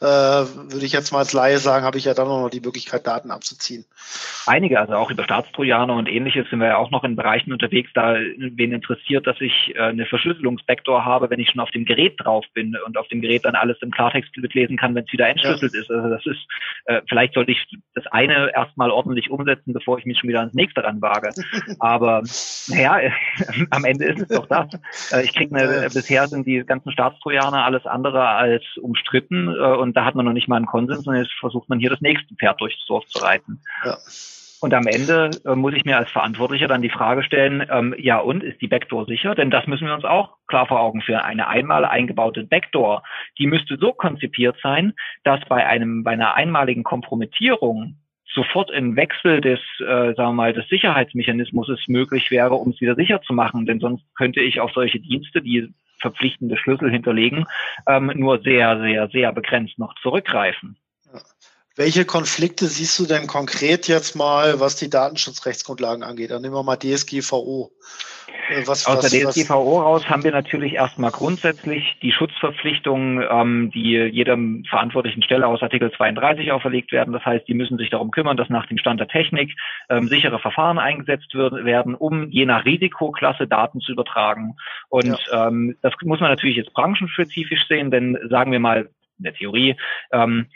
äh, 0.00 0.04
würde 0.04 0.84
ich 0.84 0.92
jetzt 0.92 1.10
mal 1.10 1.20
als 1.20 1.32
Laie 1.32 1.58
sagen, 1.58 1.86
habe 1.86 1.96
ich 1.96 2.04
ja 2.04 2.12
dann 2.12 2.28
auch 2.28 2.42
noch 2.42 2.50
die 2.50 2.60
Möglichkeit, 2.60 3.06
Daten 3.06 3.30
abzuziehen. 3.30 3.86
Einige, 4.46 4.78
also 4.78 4.92
auch 4.94 5.10
über 5.10 5.24
Staatstrojaner 5.24 5.94
und 5.94 6.06
ähnliches 6.06 6.48
sind 6.50 6.58
wir 6.60 6.68
ja 6.68 6.76
auch 6.76 6.90
noch 6.90 7.04
in 7.04 7.16
Bereichen 7.16 7.52
unterwegs, 7.52 7.90
da 7.94 8.14
wen 8.14 8.72
interessiert, 8.72 9.26
dass 9.26 9.40
ich 9.40 9.74
äh, 9.74 9.80
eine 9.80 10.04
Verschlüsselungsvektor 10.04 11.04
habe, 11.04 11.30
wenn 11.30 11.40
ich 11.40 11.48
schon 11.48 11.60
auf 11.60 11.70
dem 11.70 11.86
Gerät 11.86 12.16
drauf 12.18 12.44
bin 12.52 12.76
und 12.86 12.98
auf 12.98 13.08
dem 13.08 13.22
Gerät 13.22 13.46
dann 13.46 13.54
alles 13.54 13.78
im 13.80 13.90
Klartext 13.90 14.36
mitlesen 14.36 14.76
kann, 14.76 14.94
wenn 14.94 15.04
es 15.04 15.12
wieder 15.12 15.28
entschlüsselt 15.28 15.72
ja. 15.72 15.80
ist. 15.80 15.90
Also 15.90 16.10
das 16.10 16.26
ist, 16.26 16.46
äh, 16.84 17.00
vielleicht 17.08 17.32
sollte 17.32 17.52
ich 17.52 17.66
das 17.94 18.06
eine 18.08 18.52
erstmal 18.54 18.90
ordentlich 18.90 19.30
umsetzen, 19.30 19.72
bevor 19.72 19.98
ich 19.98 20.04
mich 20.04 20.18
schon 20.18 20.28
wieder 20.28 20.40
ans 20.40 20.54
nächste 20.54 20.84
ranwage. 20.84 21.30
Aber 21.78 22.22
naja, 22.68 23.00
am 23.70 23.84
Ende 23.86 24.04
ist 24.04 24.20
es 24.20 24.28
doch 24.28 24.46
das. 24.46 24.68
Äh, 25.10 25.24
ich 25.24 25.34
kriege 25.34 25.56
eine, 25.56 25.88
bisher 25.88 26.28
sind 26.28 26.46
die 26.46 26.58
ganzen 26.64 26.92
Staatstrojaner 26.98 27.64
alles 27.64 27.86
andere 27.86 28.26
als 28.26 28.64
umstritten 28.82 29.48
äh, 29.48 29.76
und 29.76 29.96
da 29.96 30.04
hat 30.04 30.16
man 30.16 30.24
noch 30.24 30.32
nicht 30.32 30.48
mal 30.48 30.56
einen 30.56 30.66
Konsens 30.66 31.06
und 31.06 31.14
jetzt 31.14 31.32
versucht 31.38 31.68
man 31.68 31.78
hier 31.78 31.90
das 31.90 32.00
nächste 32.00 32.34
Pferd 32.34 32.60
durchs 32.60 32.84
Dorf 32.86 33.06
zu 33.06 33.22
reiten. 33.22 33.60
Ja. 33.84 33.96
Und 34.60 34.74
am 34.74 34.88
Ende 34.88 35.30
äh, 35.44 35.54
muss 35.54 35.74
ich 35.74 35.84
mir 35.84 35.96
als 35.96 36.10
Verantwortlicher 36.10 36.66
dann 36.66 36.82
die 36.82 36.90
Frage 36.90 37.22
stellen, 37.22 37.64
ähm, 37.70 37.94
ja 37.96 38.18
und, 38.18 38.42
ist 38.42 38.60
die 38.60 38.66
Backdoor 38.66 39.06
sicher? 39.06 39.36
Denn 39.36 39.52
das 39.52 39.68
müssen 39.68 39.86
wir 39.86 39.94
uns 39.94 40.04
auch 40.04 40.38
klar 40.48 40.66
vor 40.66 40.80
Augen 40.80 41.00
führen. 41.00 41.20
Eine 41.20 41.46
einmal 41.46 41.84
eingebaute 41.84 42.42
Backdoor, 42.42 43.04
die 43.38 43.46
müsste 43.46 43.76
so 43.76 43.92
konzipiert 43.92 44.56
sein, 44.60 44.94
dass 45.22 45.38
bei 45.48 45.64
einem, 45.64 46.02
bei 46.02 46.10
einer 46.10 46.34
einmaligen 46.34 46.82
Kompromittierung 46.82 47.94
sofort 48.34 48.72
ein 48.72 48.96
Wechsel 48.96 49.40
des, 49.40 49.60
äh, 49.78 50.14
sagen 50.14 50.16
wir 50.16 50.32
mal, 50.32 50.52
des 50.52 50.68
Sicherheitsmechanismus 50.68 51.68
möglich 51.86 52.32
wäre, 52.32 52.54
um 52.54 52.70
es 52.70 52.80
wieder 52.80 52.96
sicher 52.96 53.22
zu 53.22 53.32
machen. 53.32 53.66
Denn 53.66 53.78
sonst 53.78 54.04
könnte 54.16 54.40
ich 54.40 54.60
auf 54.60 54.72
solche 54.72 54.98
Dienste, 54.98 55.40
die 55.40 55.72
verpflichtende 56.00 56.56
Schlüssel 56.56 56.90
hinterlegen, 56.90 57.46
ähm, 57.86 58.12
nur 58.14 58.40
sehr, 58.40 58.80
sehr, 58.80 59.08
sehr 59.08 59.32
begrenzt 59.32 59.78
noch 59.78 59.94
zurückgreifen. 59.96 60.76
Welche 61.78 62.04
Konflikte 62.04 62.66
siehst 62.66 62.98
du 62.98 63.06
denn 63.06 63.28
konkret 63.28 63.86
jetzt 63.86 64.16
mal, 64.16 64.58
was 64.58 64.74
die 64.74 64.90
Datenschutzrechtsgrundlagen 64.90 66.02
angeht? 66.02 66.32
Dann 66.32 66.42
nehmen 66.42 66.54
wir 66.54 66.64
mal 66.64 66.76
DSGVO. 66.76 67.70
Äh, 68.48 68.66
was, 68.66 68.84
Aus 68.88 69.04
was, 69.04 69.10
der 69.12 69.30
DSGVO 69.30 69.82
raus 69.82 70.08
haben 70.10 70.24
wir 70.24 70.32
natürlich 70.32 70.72
erstmal 70.72 71.12
grundsätzlich 71.12 71.96
die 72.02 72.10
Schutzverpflichtungen, 72.10 73.24
ähm, 73.30 73.70
die 73.70 73.92
jedem 73.92 74.64
verantwortlichen 74.64 75.22
Stelle 75.22 75.46
aus 75.46 75.62
Artikel 75.62 75.92
32 75.92 76.50
auferlegt 76.50 76.90
werden. 76.90 77.12
Das 77.12 77.24
heißt, 77.24 77.46
die 77.46 77.54
müssen 77.54 77.78
sich 77.78 77.90
darum 77.90 78.10
kümmern, 78.10 78.36
dass 78.36 78.48
nach 78.48 78.66
dem 78.66 78.78
Stand 78.78 78.98
der 78.98 79.06
Technik 79.06 79.54
ähm, 79.88 80.08
sichere 80.08 80.40
Verfahren 80.40 80.80
eingesetzt 80.80 81.32
wird, 81.34 81.64
werden, 81.64 81.94
um 81.94 82.28
je 82.30 82.44
nach 82.44 82.64
Risikoklasse 82.64 83.46
Daten 83.46 83.80
zu 83.80 83.92
übertragen. 83.92 84.56
Und 84.88 85.16
ja. 85.30 85.46
ähm, 85.46 85.76
das 85.82 85.94
muss 86.02 86.18
man 86.18 86.30
natürlich 86.30 86.56
jetzt 86.56 86.74
branchenspezifisch 86.74 87.68
sehen, 87.68 87.92
denn 87.92 88.18
sagen 88.28 88.50
wir 88.50 88.58
mal 88.58 88.88
in 89.18 89.24
der 89.24 89.34
Theorie, 89.34 89.76
ähm, 90.12 90.46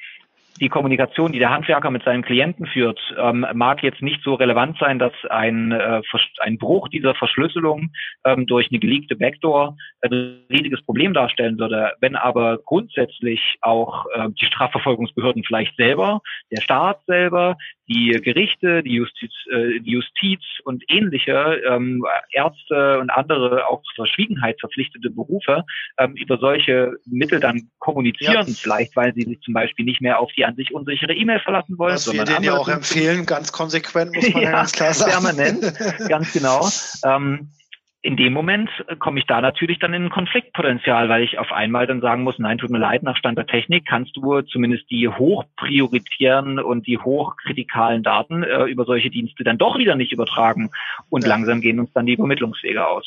die 0.61 0.69
Kommunikation, 0.69 1.33
die 1.33 1.39
der 1.39 1.51
Handwerker 1.51 1.91
mit 1.91 2.05
seinen 2.05 2.23
Klienten 2.23 2.67
führt, 2.67 3.01
ähm, 3.19 3.47
mag 3.55 3.83
jetzt 3.83 4.03
nicht 4.03 4.23
so 4.23 4.35
relevant 4.35 4.79
sein, 4.79 4.99
dass 4.99 5.13
ein, 5.31 5.73
äh, 5.73 6.03
ein 6.41 6.59
Bruch 6.59 6.89
dieser 6.89 7.15
Verschlüsselung 7.15 7.91
ähm, 8.25 8.47
durch 8.47 8.69
eine 8.71 8.79
geleakte 8.79 9.17
Backdoor 9.17 9.77
ein 10.03 10.39
riesiges 10.51 10.83
Problem 10.83 11.15
darstellen 11.15 11.59
würde. 11.59 11.93
Wenn 12.01 12.17
aber 12.17 12.59
grundsätzlich 12.59 13.57
auch 13.61 14.07
äh, 14.15 14.29
die 14.41 14.47
Strafverfolgungsbehörden 14.47 15.45
vielleicht 15.45 15.77
selber, 15.77 16.21
der 16.51 16.61
Staat 16.61 17.01
selber, 17.07 17.57
die 17.93 18.21
Gerichte, 18.23 18.83
die 18.83 18.95
Justiz, 18.95 19.33
äh, 19.51 19.81
die 19.81 19.93
Justiz 19.93 20.41
und 20.65 20.83
ähnliche 20.89 21.61
ähm, 21.69 22.05
Ärzte 22.33 22.99
und 22.99 23.11
andere 23.11 23.69
auch 23.69 23.83
zur 23.83 24.07
Verschwiegenheit 24.07 24.59
verpflichtete 24.61 25.11
Berufe 25.11 25.65
ähm, 25.99 26.15
über 26.17 26.39
solche 26.39 26.93
Mittel 27.07 27.41
dann 27.41 27.71
kommunizieren, 27.79 28.47
ja. 28.47 28.55
vielleicht 28.55 28.97
weil 28.97 29.13
sie 29.15 29.23
sich 29.23 29.41
zum 29.41 29.55
Beispiel 29.55 29.85
nicht 29.85 30.01
mehr 30.01 30.19
auf 30.19 30.31
die 30.37 30.45
an 30.45 30.57
sich 30.57 30.73
unsichere 30.75 31.15
E-Mail 31.15 31.41
verlassen 31.41 31.79
wollen. 31.79 31.95
Was 31.95 32.13
wir 32.13 32.25
denen 32.25 32.45
ja 32.45 32.57
auch 32.57 32.69
empfehlen, 32.69 33.27
ganz 33.27 33.53
konsequent, 33.53 34.15
muss 34.15 34.29
man 34.33 34.43
ja, 34.43 34.51
ja 34.51 34.57
ganz 34.59 34.73
klar 34.73 34.95
sagen. 34.95 35.13
Permanent, 35.13 36.09
ganz 36.09 36.33
genau. 36.33 36.69
Ähm, 37.05 37.51
in 38.03 38.17
dem 38.17 38.33
Moment 38.33 38.69
äh, 38.89 38.97
komme 38.97 39.21
ich 39.21 39.27
da 39.27 39.41
natürlich 39.41 39.79
dann 39.79 39.95
in 39.95 40.05
ein 40.05 40.11
Konfliktpotenzial, 40.11 41.09
weil 41.09 41.23
ich 41.23 41.39
auf 41.39 41.53
einmal 41.53 41.87
dann 41.87 42.01
sagen 42.01 42.25
muss, 42.25 42.39
nein, 42.39 42.59
tut 42.59 42.71
mir 42.71 42.79
leid, 42.79 43.05
nach 43.05 43.17
Stand 43.17 43.39
der 43.39 43.47
Technik 43.47 43.87
kannst 43.87 44.17
du 44.17 44.43
zumindest 44.43 44.91
die 44.91 45.09
hochprioritären 45.09 46.59
und 46.59 46.87
die 46.89 46.99
hochkritikalen 46.99 48.03
Daten 48.03 48.43
äh, 48.43 48.65
über 48.65 48.85
solche 48.85 49.11
Dienste 49.11 49.45
dann 49.45 49.59
doch 49.59 49.79
wieder 49.79 49.95
nicht 49.95 50.13
übertragen. 50.13 50.71
Und 51.11 51.23
ja. 51.23 51.29
langsam 51.29 51.61
gehen 51.61 51.79
uns 51.79 51.93
dann 51.93 52.07
die 52.07 52.15
Übermittlungswege 52.15 52.87
aus. 52.87 53.07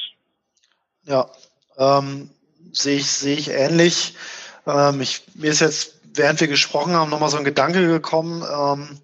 Ja, 1.03 1.27
ähm, 1.77 2.29
sehe 2.71 2.97
ich, 2.97 3.08
sehe 3.08 3.36
ich 3.36 3.49
ähnlich. 3.49 4.15
Ähm, 4.65 5.01
ich, 5.01 5.23
mir 5.36 5.51
ist 5.51 5.60
jetzt, 5.60 5.99
während 6.15 6.39
wir 6.39 6.47
gesprochen 6.47 6.93
haben, 6.93 7.12
nochmal 7.12 7.29
so 7.29 7.38
ein 7.38 7.43
Gedanke 7.43 7.86
gekommen. 7.86 8.43
Ähm, 8.43 8.97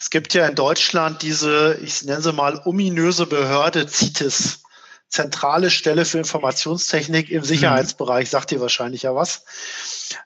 es 0.00 0.10
gibt 0.10 0.34
ja 0.34 0.46
in 0.46 0.56
Deutschland 0.56 1.22
diese, 1.22 1.78
ich 1.82 2.04
nenne 2.04 2.22
sie 2.22 2.32
mal, 2.32 2.60
ominöse 2.64 3.26
Behörde 3.26 3.86
CITES 3.86 4.64
zentrale 5.08 5.70
Stelle 5.70 6.04
für 6.04 6.18
Informationstechnik 6.18 7.30
im 7.30 7.42
Sicherheitsbereich. 7.42 8.28
Sagt 8.28 8.50
dir 8.50 8.60
wahrscheinlich 8.60 9.02
ja 9.02 9.14
was. 9.14 9.44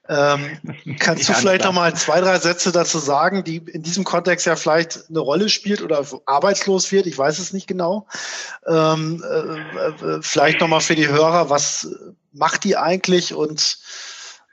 Ähm, 0.09 0.59
kannst 0.99 1.29
du 1.29 1.35
vielleicht 1.35 1.65
noch 1.65 1.73
mal 1.73 1.95
zwei, 1.95 2.21
drei 2.21 2.39
Sätze 2.39 2.73
dazu 2.73 2.99
sagen, 2.99 3.45
die 3.45 3.59
in 3.59 3.83
diesem 3.83 4.05
Kontext 4.05 4.47
ja 4.47 4.57
vielleicht 4.57 5.09
eine 5.09 5.21
Rolle 5.21 5.49
spielt 5.49 5.83
oder 5.83 6.05
arbeitslos 6.27 6.91
wird? 6.91 7.07
Ich 7.07 7.17
weiß 7.17 7.39
es 7.39 7.53
nicht 7.53 7.67
genau. 7.67 8.07
Ähm, 8.67 9.25
äh, 9.29 9.89
äh 9.89 10.23
vielleicht 10.23 10.61
noch 10.61 10.69
mal 10.69 10.81
für 10.81 10.97
die 10.97 11.09
Hörer, 11.09 11.51
was 11.51 11.89
macht 12.33 12.65
die 12.65 12.77
eigentlich 12.77 13.35
und 13.35 13.79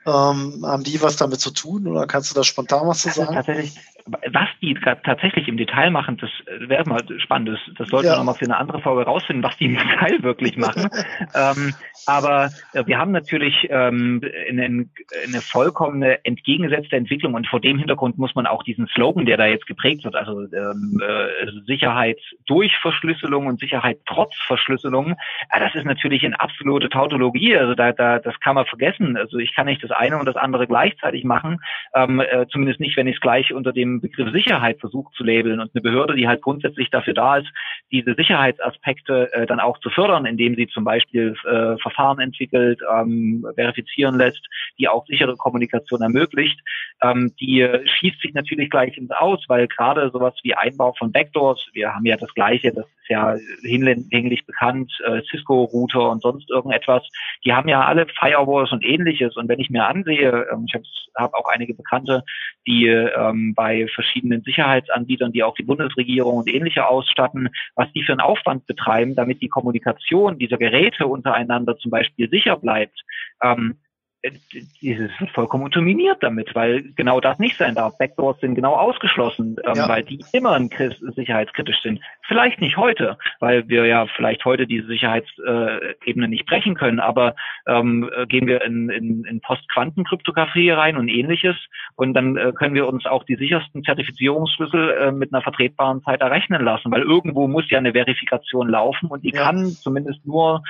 ähm, 0.06 0.64
haben 0.64 0.84
die 0.84 1.02
was 1.02 1.16
damit 1.16 1.40
zu 1.40 1.50
tun 1.50 1.86
oder 1.86 2.06
kannst 2.06 2.30
du 2.30 2.34
da 2.34 2.44
spontan 2.44 2.86
was 2.86 3.00
zu 3.00 3.10
sagen? 3.10 3.34
Tatsächlich, 3.34 3.74
was 4.06 4.48
die 4.60 4.74
tatsächlich 4.74 5.48
im 5.48 5.56
Detail 5.56 5.90
machen, 5.90 6.16
das 6.18 6.30
wäre 6.68 6.88
mal 6.88 7.00
spannend. 7.18 7.58
Das, 7.76 7.88
sollte 7.88 8.06
ja. 8.06 8.12
man 8.12 8.20
nochmal 8.20 8.34
für 8.36 8.44
eine 8.44 8.56
andere 8.56 8.80
Folge 8.80 9.04
rausfinden, 9.04 9.42
was 9.42 9.56
die 9.56 9.66
im 9.66 9.76
Detail 9.76 10.22
wirklich 10.22 10.56
machen. 10.56 10.88
ähm, 11.34 11.74
aber 12.06 12.50
äh, 12.72 12.84
wir 12.86 12.98
haben 12.98 13.12
natürlich 13.12 13.68
ähm, 13.70 14.20
eine, 14.48 14.64
eine 14.64 15.40
vollkommene 15.40 16.24
entgegengesetzte 16.24 16.96
Entwicklung 16.96 17.34
und 17.34 17.46
vor 17.46 17.60
dem 17.60 17.78
Hintergrund 17.78 18.18
muss 18.18 18.34
man 18.34 18.46
auch 18.46 18.62
diesen 18.62 18.86
Slogan, 18.88 19.26
der 19.26 19.36
da 19.36 19.46
jetzt 19.46 19.66
geprägt 19.66 20.04
wird, 20.04 20.16
also 20.16 20.42
ähm, 20.42 21.00
äh, 21.02 21.50
Sicherheit 21.66 22.18
durch 22.46 22.76
Verschlüsselung 22.78 23.46
und 23.46 23.60
Sicherheit 23.60 23.98
trotz 24.06 24.34
Verschlüsselung, 24.46 25.16
äh, 25.50 25.60
das 25.60 25.74
ist 25.74 25.84
natürlich 25.84 26.24
eine 26.24 26.40
absolute 26.40 26.88
Tautologie. 26.88 27.56
Also 27.56 27.74
da, 27.74 27.92
da, 27.92 28.18
das 28.18 28.38
kann 28.40 28.54
man 28.54 28.66
vergessen. 28.66 29.16
Also 29.16 29.38
ich 29.38 29.54
kann 29.54 29.66
nicht 29.66 29.82
das 29.82 29.90
eine 29.90 30.18
und 30.18 30.26
das 30.26 30.36
andere 30.36 30.66
gleichzeitig 30.66 31.24
machen, 31.24 31.60
ähm, 31.94 32.20
äh, 32.20 32.46
zumindest 32.48 32.80
nicht, 32.80 32.96
wenn 32.96 33.06
ich 33.06 33.16
es 33.16 33.20
gleich 33.20 33.52
unter 33.52 33.72
dem 33.72 33.99
Begriff 34.00 34.32
Sicherheit 34.32 34.80
versucht 34.80 35.14
zu 35.14 35.24
labeln 35.24 35.60
und 35.60 35.70
eine 35.74 35.82
Behörde, 35.82 36.14
die 36.14 36.28
halt 36.28 36.42
grundsätzlich 36.42 36.90
dafür 36.90 37.14
da 37.14 37.38
ist, 37.38 37.48
diese 37.90 38.14
Sicherheitsaspekte 38.14 39.32
äh, 39.32 39.46
dann 39.46 39.60
auch 39.60 39.78
zu 39.78 39.90
fördern, 39.90 40.26
indem 40.26 40.54
sie 40.54 40.68
zum 40.68 40.84
Beispiel 40.84 41.34
äh, 41.44 41.76
Verfahren 41.78 42.20
entwickelt, 42.20 42.80
ähm, 42.92 43.46
verifizieren 43.54 44.16
lässt, 44.16 44.44
die 44.78 44.88
auch 44.88 45.06
sichere 45.06 45.36
Kommunikation 45.36 46.02
ermöglicht, 46.02 46.60
ähm, 47.02 47.32
die 47.40 47.66
schießt 47.84 48.20
sich 48.20 48.34
natürlich 48.34 48.70
gleich 48.70 48.96
ins 48.96 49.10
Aus, 49.10 49.44
weil 49.48 49.66
gerade 49.68 50.10
sowas 50.10 50.34
wie 50.42 50.54
Einbau 50.54 50.92
von 50.98 51.12
Backdoors, 51.12 51.68
wir 51.72 51.94
haben 51.94 52.04
ja 52.04 52.16
das 52.16 52.32
Gleiche, 52.34 52.72
das 52.72 52.86
ist 52.86 53.08
ja 53.08 53.36
hinlänglich 53.62 54.44
bekannt, 54.46 54.92
äh, 55.04 55.22
Cisco-Router 55.30 56.10
und 56.10 56.22
sonst 56.22 56.50
irgendetwas, 56.50 57.02
die 57.44 57.52
haben 57.52 57.68
ja 57.68 57.84
alle 57.84 58.06
Firewalls 58.06 58.72
und 58.72 58.84
ähnliches. 58.84 59.36
Und 59.36 59.48
wenn 59.48 59.60
ich 59.60 59.70
mir 59.70 59.86
ansehe, 59.86 60.46
ähm, 60.52 60.64
ich 60.66 60.74
habe 60.74 60.84
hab 61.16 61.34
auch 61.34 61.48
einige 61.48 61.74
Bekannte, 61.74 62.22
die 62.66 62.86
ähm, 62.86 63.54
bei 63.54 63.79
verschiedenen 63.88 64.42
Sicherheitsanbietern, 64.42 65.32
die 65.32 65.42
auch 65.42 65.54
die 65.54 65.62
Bundesregierung 65.62 66.38
und 66.38 66.48
ähnliche 66.48 66.86
ausstatten, 66.86 67.48
was 67.74 67.90
die 67.92 68.02
für 68.02 68.12
einen 68.12 68.20
Aufwand 68.20 68.66
betreiben, 68.66 69.14
damit 69.14 69.42
die 69.42 69.48
Kommunikation 69.48 70.38
dieser 70.38 70.58
Geräte 70.58 71.06
untereinander 71.06 71.76
zum 71.78 71.90
Beispiel 71.90 72.28
sicher 72.30 72.56
bleibt. 72.56 73.00
Ähm, 73.42 73.78
äh, 74.22 74.32
dieses 74.80 75.10
wird 75.18 75.30
vollkommen 75.30 75.64
unterminiert 75.64 76.18
damit, 76.20 76.54
weil 76.54 76.82
genau 76.94 77.20
das 77.20 77.38
nicht 77.38 77.56
sein 77.56 77.74
darf. 77.74 77.96
Backdoors 77.98 78.40
sind 78.40 78.54
genau 78.54 78.74
ausgeschlossen, 78.74 79.56
ähm, 79.64 79.74
ja. 79.74 79.88
weil 79.88 80.02
die 80.02 80.22
immer 80.32 80.58
sicherheitskritisch 80.60 81.80
sind. 81.82 82.00
Vielleicht 82.26 82.60
nicht 82.60 82.76
heute, 82.76 83.18
weil 83.40 83.68
wir 83.68 83.86
ja 83.86 84.06
vielleicht 84.06 84.44
heute 84.44 84.66
diese 84.66 84.86
Sicherheitsebene 84.86 86.28
nicht 86.28 86.46
brechen 86.46 86.74
können, 86.74 87.00
aber 87.00 87.34
ähm, 87.66 88.10
gehen 88.28 88.46
wir 88.46 88.62
in, 88.62 88.90
in, 88.90 89.24
in 89.24 89.40
Post-Quantenkryptographie 89.40 90.70
rein 90.70 90.96
und 90.96 91.08
ähnliches 91.08 91.56
und 91.96 92.14
dann 92.14 92.36
äh, 92.36 92.52
können 92.52 92.74
wir 92.74 92.86
uns 92.88 93.06
auch 93.06 93.24
die 93.24 93.36
sichersten 93.36 93.82
Zertifizierungsschlüssel 93.84 94.90
äh, 94.90 95.12
mit 95.12 95.32
einer 95.32 95.42
vertretbaren 95.42 96.02
Zeit 96.02 96.20
errechnen 96.20 96.62
lassen, 96.62 96.90
weil 96.92 97.02
irgendwo 97.02 97.48
muss 97.48 97.68
ja 97.70 97.78
eine 97.78 97.92
Verifikation 97.92 98.68
laufen 98.68 99.08
und 99.08 99.24
die 99.24 99.32
ja. 99.32 99.44
kann 99.44 99.66
zumindest 99.66 100.24
nur 100.26 100.62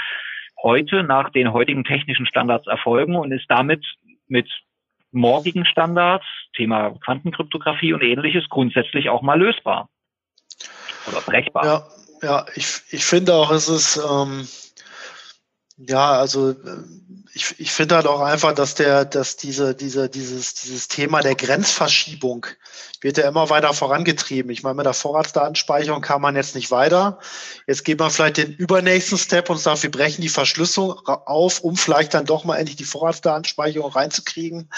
heute 0.63 1.03
nach 1.03 1.31
den 1.31 1.53
heutigen 1.53 1.85
technischen 1.85 2.27
Standards 2.27 2.67
erfolgen 2.67 3.17
und 3.17 3.33
ist 3.33 3.47
damit 3.49 3.85
mit 4.29 4.49
morgigen 5.13 5.65
Standards, 5.65 6.25
Thema 6.55 6.91
Quantenkryptographie 7.05 7.93
und 7.93 8.03
ähnliches, 8.03 8.49
grundsätzlich 8.49 9.09
auch 9.09 9.23
mal 9.23 9.39
lösbar 9.39 9.89
oder 11.09 11.21
brechbar. 11.21 11.65
Ja, 11.65 11.87
ja 12.23 12.47
ich, 12.55 12.83
ich 12.91 13.05
finde 13.05 13.35
auch, 13.35 13.51
es 13.51 13.69
ist, 13.69 13.97
ähm, 13.97 14.47
ja, 15.79 16.13
also 16.13 16.55
ich, 17.33 17.55
ich 17.59 17.73
finde 17.73 17.97
halt 17.97 18.07
auch 18.07 18.21
einfach, 18.21 18.53
dass 18.53 18.75
der, 18.75 19.05
dass 19.05 19.37
diese, 19.37 19.75
diese, 19.75 20.09
dieses, 20.09 20.55
dieses 20.55 20.89
Thema 20.89 21.21
der 21.21 21.37
Grenzverschiebung 21.37 22.47
wird 23.01 23.19
ja 23.19 23.29
immer 23.29 23.51
weiter 23.51 23.73
vorangetrieben. 23.73 24.51
Ich 24.51 24.63
meine, 24.63 24.75
mit 24.75 24.87
der 24.87 24.95
Vorratsdatenspeicherung 24.95 26.03
kam 26.03 26.23
man 26.23 26.35
jetzt 26.35 26.55
nicht 26.57 26.71
weiter. 26.71 27.19
Jetzt 27.67 27.85
geht 27.85 28.01
man 28.01 28.11
vielleicht 28.11 28.39
den 28.39 28.53
übernächsten 28.55 29.17
Step 29.17 29.49
und 29.49 29.59
sagt, 29.59 29.83
wir 29.85 29.91
brechen 29.91 30.23
die 30.23 30.29
Verschlüsselung 30.29 30.99
auf, 31.07 31.61
um 31.61 31.77
vielleicht 31.77 32.15
dann 32.15 32.27
doch 32.27 32.45
mal 32.45 32.57
endlich 32.57 32.77
die 32.77 32.85
Vorratsdatenspeicherung 32.85 33.93
reinzukriegen. 33.93 34.69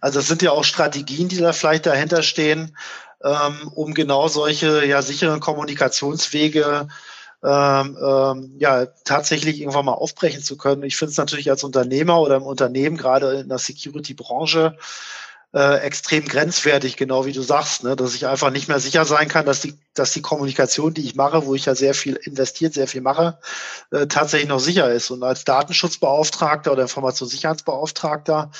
Also 0.00 0.20
das 0.20 0.28
sind 0.28 0.42
ja 0.42 0.52
auch 0.52 0.64
Strategien, 0.64 1.28
die 1.28 1.38
da 1.38 1.52
vielleicht 1.52 1.86
dahinter 1.86 2.22
stehen, 2.22 2.76
ähm, 3.24 3.72
um 3.74 3.94
genau 3.94 4.28
solche 4.28 4.84
ja 4.86 5.02
sicheren 5.02 5.40
Kommunikationswege 5.40 6.88
ähm, 7.42 7.96
ähm, 8.00 8.54
ja 8.58 8.86
tatsächlich 9.04 9.60
irgendwann 9.60 9.84
mal 9.84 9.92
aufbrechen 9.92 10.42
zu 10.42 10.56
können. 10.56 10.82
Ich 10.82 10.96
finde 10.96 11.12
es 11.12 11.18
natürlich 11.18 11.50
als 11.50 11.64
Unternehmer 11.64 12.20
oder 12.20 12.36
im 12.36 12.42
Unternehmen, 12.42 12.96
gerade 12.96 13.40
in 13.40 13.48
der 13.48 13.58
Security-Branche, 13.58 14.76
äh, 15.54 15.78
extrem 15.78 16.26
grenzwertig, 16.26 16.96
genau 16.96 17.24
wie 17.24 17.32
du 17.32 17.42
sagst, 17.42 17.84
ne? 17.84 17.96
dass 17.96 18.14
ich 18.14 18.26
einfach 18.26 18.50
nicht 18.50 18.68
mehr 18.68 18.80
sicher 18.80 19.04
sein 19.04 19.28
kann, 19.28 19.46
dass 19.46 19.60
die, 19.60 19.78
dass 19.94 20.12
die 20.12 20.22
Kommunikation, 20.22 20.92
die 20.92 21.04
ich 21.04 21.14
mache, 21.14 21.46
wo 21.46 21.54
ich 21.54 21.64
ja 21.64 21.74
sehr 21.74 21.94
viel 21.94 22.16
investiert, 22.16 22.74
sehr 22.74 22.88
viel 22.88 23.00
mache, 23.00 23.38
äh, 23.90 24.06
tatsächlich 24.06 24.48
noch 24.48 24.58
sicher 24.58 24.90
ist. 24.90 25.10
Und 25.10 25.22
als 25.22 25.44
Datenschutzbeauftragter 25.44 26.72
oder 26.72 26.82
Informationssicherheitsbeauftragter 26.82 28.50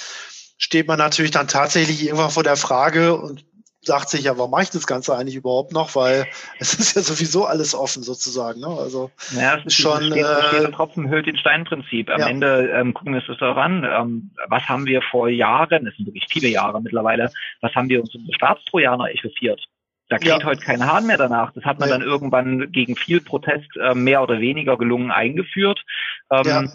steht 0.59 0.89
man 0.89 0.99
natürlich 0.99 1.33
dann 1.33 1.49
tatsächlich 1.49 2.03
irgendwann 2.03 2.31
vor 2.31 2.45
der 2.45 2.57
Frage 2.57 3.17
und 3.17 3.45
sagt 3.87 4.11
sich 4.11 4.25
ja, 4.25 4.37
warum 4.37 4.51
mache 4.51 4.65
ich 4.65 4.71
das 4.71 4.87
Ganze 4.87 5.17
eigentlich 5.17 5.37
überhaupt 5.37 5.73
noch? 5.73 5.95
Weil 5.95 6.27
es 6.59 6.75
ist 6.75 6.97
ja 6.97 7.03
sowieso 7.03 7.47
alles 7.47 7.75
offen 7.75 8.03
sozusagen. 8.03 8.61
Ne? 8.61 8.69
Also 8.69 9.11
ja, 9.35 9.57
es 9.57 9.67
ist 9.67 9.77
schon 9.77 10.13
äh, 10.13 10.71
Tropfen 10.73 11.09
hüllt 11.09 11.27
den 11.27 11.39
Stein-Prinzip. 11.39 12.11
Am 12.11 12.21
ja. 12.21 12.29
Ende 12.29 12.71
ähm, 12.75 12.93
gucken 12.95 13.15
wir 13.15 13.21
uns 13.27 13.39
das 13.39 13.57
an. 13.57 13.85
Ähm, 13.85 14.31
was 14.49 14.69
haben 14.69 14.87
wir 14.87 15.01
vor 15.03 15.29
Jahren, 15.29 15.87
es 15.87 15.97
sind 15.97 16.07
wirklich 16.07 16.27
viele 16.29 16.49
Jahre 16.49 16.83
mittlerweile, 16.83 17.31
was 17.61 17.75
haben 17.75 17.89
wir 17.89 18.01
uns 18.01 18.15
um 18.15 18.27
Staatstrojaner 18.33 19.11
echauffiert? 19.11 19.67
Da 20.09 20.19
kriegt 20.19 20.41
ja. 20.41 20.45
heute 20.45 20.61
kein 20.61 20.87
Hahn 20.87 21.07
mehr 21.07 21.19
danach. 21.19 21.53
Das 21.53 21.65
hat 21.65 21.81
man 21.81 21.89
ja. 21.89 21.99
dann 21.99 22.07
irgendwann 22.07 22.71
gegen 22.71 22.95
viel 22.95 23.21
Protest 23.21 23.77
äh, 23.77 23.95
mehr 23.95 24.23
oder 24.23 24.41
weniger 24.41 24.77
gelungen 24.77 25.11
eingeführt. 25.11 25.85
Ähm, 26.31 26.71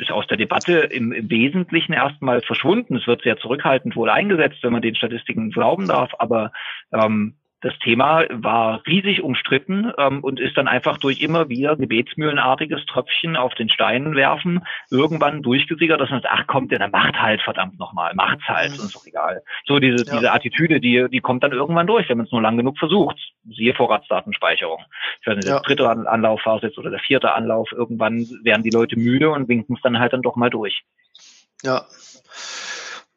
ist 0.00 0.10
aus 0.10 0.26
der 0.26 0.36
Debatte 0.36 0.78
im, 0.78 1.12
im 1.12 1.30
Wesentlichen 1.30 1.92
erstmal 1.92 2.42
verschwunden. 2.42 2.96
Es 2.96 3.06
wird 3.06 3.22
sehr 3.22 3.36
zurückhaltend 3.38 3.96
wohl 3.96 4.10
eingesetzt, 4.10 4.58
wenn 4.62 4.72
man 4.72 4.82
den 4.82 4.94
Statistiken 4.94 5.50
glauben 5.50 5.88
darf, 5.88 6.12
aber 6.18 6.52
ähm, 6.92 7.34
das 7.62 7.78
Thema 7.78 8.24
war 8.30 8.82
riesig 8.86 9.22
umstritten 9.22 9.92
ähm, 9.96 10.22
und 10.22 10.40
ist 10.40 10.56
dann 10.56 10.66
einfach 10.66 10.98
durch 10.98 11.20
immer 11.20 11.48
wieder 11.48 11.76
gebetsmühlenartiges 11.76 12.84
Tröpfchen 12.86 13.36
auf 13.36 13.54
den 13.54 13.68
Steinen 13.68 14.16
werfen 14.16 14.64
irgendwann 14.90 15.42
durchgesickert, 15.42 16.00
dass 16.00 16.10
man 16.10 16.22
sagt, 16.22 16.34
ach 16.36 16.46
kommt, 16.48 16.72
der 16.72 16.88
macht 16.88 17.20
halt 17.20 17.40
verdammt 17.40 17.78
nochmal, 17.78 18.14
macht's 18.14 18.46
halt, 18.48 18.70
mhm. 18.70 18.74
ist 18.74 18.94
doch 18.94 19.06
egal. 19.06 19.42
So 19.64 19.78
diese, 19.78 20.04
ja. 20.04 20.12
diese 20.14 20.32
Attitüde, 20.32 20.80
die, 20.80 21.06
die 21.08 21.20
kommt 21.20 21.44
dann 21.44 21.52
irgendwann 21.52 21.86
durch, 21.86 22.08
wenn 22.08 22.18
man 22.18 22.26
es 22.26 22.32
nur 22.32 22.42
lang 22.42 22.56
genug 22.56 22.78
versucht. 22.78 23.16
Siehe 23.48 23.74
Vorratsdatenspeicherung. 23.74 24.84
Ich 25.20 25.26
weiß 25.26 25.36
nicht, 25.36 25.48
ja. 25.48 25.60
der 25.60 25.62
dritte 25.62 25.88
Anlauf 25.88 26.44
war 26.44 26.56
es 26.56 26.62
jetzt 26.62 26.78
oder 26.78 26.90
der 26.90 26.98
vierte 26.98 27.32
Anlauf, 27.32 27.70
irgendwann 27.70 28.26
werden 28.42 28.64
die 28.64 28.70
Leute 28.70 28.98
müde 28.98 29.30
und 29.30 29.48
winken 29.48 29.76
es 29.76 29.82
dann 29.82 30.00
halt 30.00 30.12
dann 30.12 30.22
doch 30.22 30.34
mal 30.34 30.50
durch. 30.50 30.82
Ja. 31.62 31.84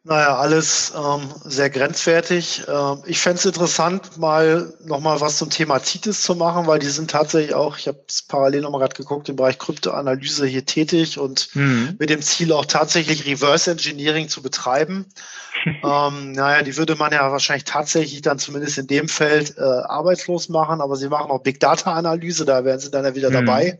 Naja, 0.07 0.37
alles 0.37 0.93
ähm, 0.95 1.33
sehr 1.45 1.71
grenzwertig. 1.71 2.61
Ähm, 2.67 3.01
ich 3.07 3.17
fände 3.17 3.39
es 3.39 3.45
interessant, 3.45 4.17
mal 4.19 4.71
nochmal 4.83 5.19
was 5.19 5.37
zum 5.37 5.49
Thema 5.49 5.79
CITES 5.83 6.21
zu 6.21 6.35
machen, 6.35 6.67
weil 6.67 6.77
die 6.77 6.85
sind 6.85 7.09
tatsächlich 7.09 7.55
auch, 7.55 7.75
ich 7.79 7.87
habe 7.87 7.97
es 8.07 8.21
parallel 8.21 8.61
nochmal 8.61 8.81
gerade 8.81 8.95
geguckt, 8.95 9.29
im 9.29 9.35
Bereich 9.35 9.57
Kryptoanalyse 9.57 10.45
hier 10.45 10.63
tätig 10.63 11.17
und 11.17 11.49
mhm. 11.55 11.95
mit 11.97 12.11
dem 12.11 12.21
Ziel 12.21 12.53
auch 12.53 12.67
tatsächlich 12.67 13.25
Reverse 13.25 13.71
Engineering 13.71 14.29
zu 14.29 14.43
betreiben. 14.43 15.07
ähm, 15.65 16.33
naja, 16.33 16.61
die 16.61 16.77
würde 16.77 16.95
man 16.95 17.11
ja 17.11 17.31
wahrscheinlich 17.31 17.63
tatsächlich 17.63 18.21
dann 18.21 18.37
zumindest 18.37 18.77
in 18.77 18.85
dem 18.85 19.07
Feld 19.07 19.57
äh, 19.57 19.61
arbeitslos 19.61 20.49
machen, 20.49 20.81
aber 20.81 20.97
sie 20.97 21.09
machen 21.09 21.31
auch 21.31 21.41
Big 21.41 21.59
Data 21.59 21.93
Analyse, 21.93 22.45
da 22.45 22.63
wären 22.63 22.79
sie 22.79 22.91
dann 22.91 23.05
ja 23.05 23.15
wieder 23.15 23.31
mhm. 23.31 23.33
dabei. 23.33 23.79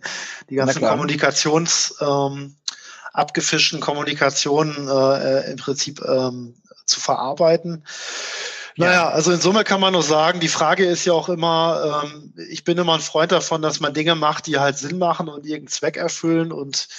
Die 0.50 0.56
ganzen 0.56 0.84
Kommunikations- 0.84 1.94
ähm, 2.02 2.56
abgefischten 3.16 3.80
Kommunikationen 3.80 4.88
äh, 4.88 5.52
im 5.52 5.58
Prinzip 5.58 6.02
ähm, 6.06 6.56
zu 6.86 7.00
verarbeiten. 7.00 7.84
Ja. 8.78 8.88
Naja, 8.88 9.10
also 9.10 9.32
in 9.32 9.40
Summe 9.40 9.64
kann 9.64 9.80
man 9.80 9.94
nur 9.94 10.04
sagen, 10.04 10.42
die 10.42 10.50
Frage 10.50 10.86
ist 10.86 11.06
ja 11.06 11.14
auch 11.14 11.30
immer, 11.30 12.04
ähm, 12.04 12.34
ich 12.50 12.66
bin 12.66 12.78
immer 12.78 12.96
ein 12.96 13.00
Freund 13.00 13.32
davon, 13.32 13.62
dass 13.62 13.80
man 13.80 13.94
Dinge 13.94 14.16
macht, 14.16 14.48
die 14.48 14.58
halt 14.58 14.78
Sinn 14.78 14.98
machen 14.98 15.30
und 15.30 15.46
irgendeinen 15.46 15.68
Zweck 15.70 15.96
erfüllen. 15.96 16.52
Und 16.52 16.90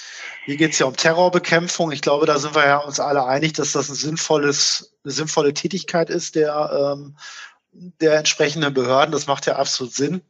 hier 0.46 0.56
geht 0.56 0.72
es 0.72 0.78
ja 0.78 0.86
um 0.86 0.96
Terrorbekämpfung. 0.96 1.92
Ich 1.92 2.00
glaube, 2.00 2.24
da 2.24 2.38
sind 2.38 2.54
wir 2.54 2.64
ja 2.64 2.78
uns 2.78 2.98
alle 2.98 3.26
einig, 3.26 3.52
dass 3.52 3.72
das 3.72 3.90
ein 3.90 3.94
sinnvolles, 3.94 4.94
eine 5.04 5.12
sinnvolle 5.12 5.52
Tätigkeit 5.52 6.08
ist 6.08 6.34
der, 6.34 6.94
ähm, 6.94 7.18
der 7.72 8.14
entsprechenden 8.14 8.72
Behörden. 8.72 9.12
Das 9.12 9.26
macht 9.26 9.44
ja 9.44 9.56
absolut 9.56 9.92
Sinn. 9.92 10.22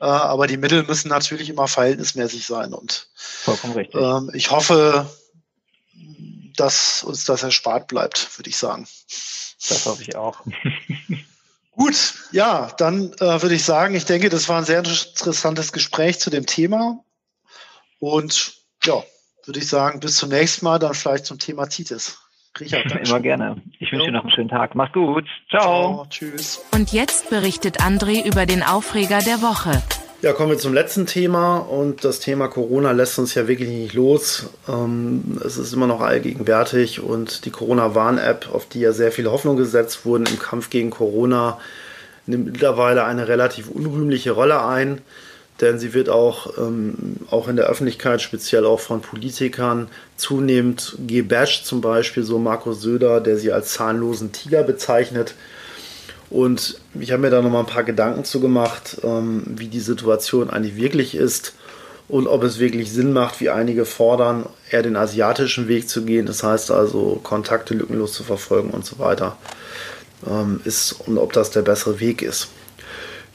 Äh, 0.00 0.04
aber 0.04 0.46
die 0.46 0.56
Mittel 0.56 0.84
müssen 0.84 1.08
natürlich 1.08 1.48
immer 1.48 1.68
verhältnismäßig 1.68 2.46
sein. 2.46 2.72
Und 2.72 3.08
Vollkommen 3.14 3.74
richtig. 3.74 4.00
Ähm, 4.00 4.30
ich 4.34 4.50
hoffe, 4.50 5.08
dass 6.56 7.02
uns 7.02 7.24
das 7.24 7.42
erspart 7.42 7.88
bleibt, 7.88 8.38
würde 8.38 8.50
ich 8.50 8.56
sagen. 8.56 8.86
Das 9.68 9.86
hoffe 9.86 10.02
ich 10.02 10.16
auch. 10.16 10.40
Gut, 11.72 12.14
ja, 12.32 12.72
dann 12.78 13.12
äh, 13.14 13.40
würde 13.40 13.54
ich 13.54 13.64
sagen, 13.64 13.94
ich 13.94 14.04
denke, 14.04 14.30
das 14.30 14.48
war 14.48 14.58
ein 14.58 14.64
sehr 14.64 14.80
interessantes 14.80 15.72
Gespräch 15.72 16.18
zu 16.18 16.28
dem 16.28 16.44
Thema. 16.44 17.04
Und 18.00 18.54
ja, 18.84 19.02
würde 19.44 19.60
ich 19.60 19.68
sagen, 19.68 20.00
bis 20.00 20.16
zum 20.16 20.30
nächsten 20.30 20.64
Mal, 20.64 20.78
dann 20.78 20.94
vielleicht 20.94 21.26
zum 21.26 21.38
Thema 21.38 21.70
CITES. 21.70 22.18
Richard, 22.60 22.92
Immer 23.08 23.20
gerne. 23.20 23.56
Ich 23.78 23.92
wünsche 23.92 24.06
dir 24.06 24.12
noch 24.12 24.22
einen 24.22 24.30
schönen 24.30 24.48
Tag. 24.48 24.74
Mach's 24.74 24.92
gut. 24.92 25.24
Ciao. 25.50 25.60
Ciao. 25.62 26.06
Tschüss. 26.10 26.64
Und 26.74 26.92
jetzt 26.92 27.30
berichtet 27.30 27.80
André 27.80 28.26
über 28.26 28.46
den 28.46 28.62
Aufreger 28.62 29.18
der 29.18 29.42
Woche. 29.42 29.82
Ja, 30.20 30.32
kommen 30.32 30.50
wir 30.50 30.58
zum 30.58 30.74
letzten 30.74 31.06
Thema 31.06 31.58
und 31.58 32.04
das 32.04 32.18
Thema 32.18 32.48
Corona 32.48 32.90
lässt 32.90 33.20
uns 33.20 33.36
ja 33.36 33.46
wirklich 33.46 33.68
nicht 33.68 33.94
los. 33.94 34.50
Ähm, 34.68 35.38
es 35.44 35.58
ist 35.58 35.72
immer 35.72 35.86
noch 35.86 36.00
allgegenwärtig 36.00 37.00
und 37.00 37.44
die 37.44 37.50
Corona-Warn-App, 37.50 38.48
auf 38.52 38.66
die 38.66 38.80
ja 38.80 38.90
sehr 38.90 39.12
viele 39.12 39.30
Hoffnungen 39.30 39.58
gesetzt 39.58 40.04
wurden 40.04 40.26
im 40.26 40.40
Kampf 40.40 40.70
gegen 40.70 40.90
Corona, 40.90 41.60
nimmt 42.26 42.46
mittlerweile 42.46 43.04
eine 43.04 43.28
relativ 43.28 43.70
unrühmliche 43.70 44.32
Rolle 44.32 44.64
ein 44.64 45.02
denn 45.60 45.78
sie 45.78 45.92
wird 45.92 46.08
auch, 46.08 46.56
ähm, 46.58 47.16
auch 47.30 47.48
in 47.48 47.56
der 47.56 47.66
Öffentlichkeit, 47.66 48.22
speziell 48.22 48.64
auch 48.64 48.80
von 48.80 49.00
Politikern, 49.00 49.88
zunehmend 50.16 50.96
gebasht, 51.06 51.66
zum 51.66 51.80
Beispiel 51.80 52.22
so 52.22 52.38
Markus 52.38 52.80
Söder, 52.80 53.20
der 53.20 53.38
sie 53.38 53.52
als 53.52 53.72
zahnlosen 53.72 54.32
Tiger 54.32 54.62
bezeichnet. 54.62 55.34
Und 56.30 56.80
ich 56.98 57.10
habe 57.10 57.22
mir 57.22 57.30
da 57.30 57.42
nochmal 57.42 57.62
ein 57.62 57.66
paar 57.66 57.84
Gedanken 57.84 58.24
zu 58.24 58.40
gemacht, 58.40 58.98
ähm, 59.02 59.42
wie 59.46 59.68
die 59.68 59.80
Situation 59.80 60.50
eigentlich 60.50 60.76
wirklich 60.76 61.14
ist 61.14 61.54
und 62.08 62.26
ob 62.26 62.42
es 62.42 62.58
wirklich 62.58 62.92
Sinn 62.92 63.12
macht, 63.12 63.40
wie 63.40 63.50
einige 63.50 63.84
fordern, 63.84 64.46
eher 64.70 64.82
den 64.82 64.96
asiatischen 64.96 65.68
Weg 65.68 65.88
zu 65.88 66.04
gehen, 66.04 66.26
das 66.26 66.42
heißt 66.42 66.70
also 66.70 67.20
Kontakte 67.22 67.74
lückenlos 67.74 68.12
zu 68.12 68.24
verfolgen 68.24 68.70
und 68.70 68.84
so 68.84 68.98
weiter, 68.98 69.36
ähm, 70.26 70.60
ist 70.64 70.92
und 70.92 71.18
ob 71.18 71.32
das 71.32 71.50
der 71.50 71.62
bessere 71.62 72.00
Weg 72.00 72.22
ist. 72.22 72.48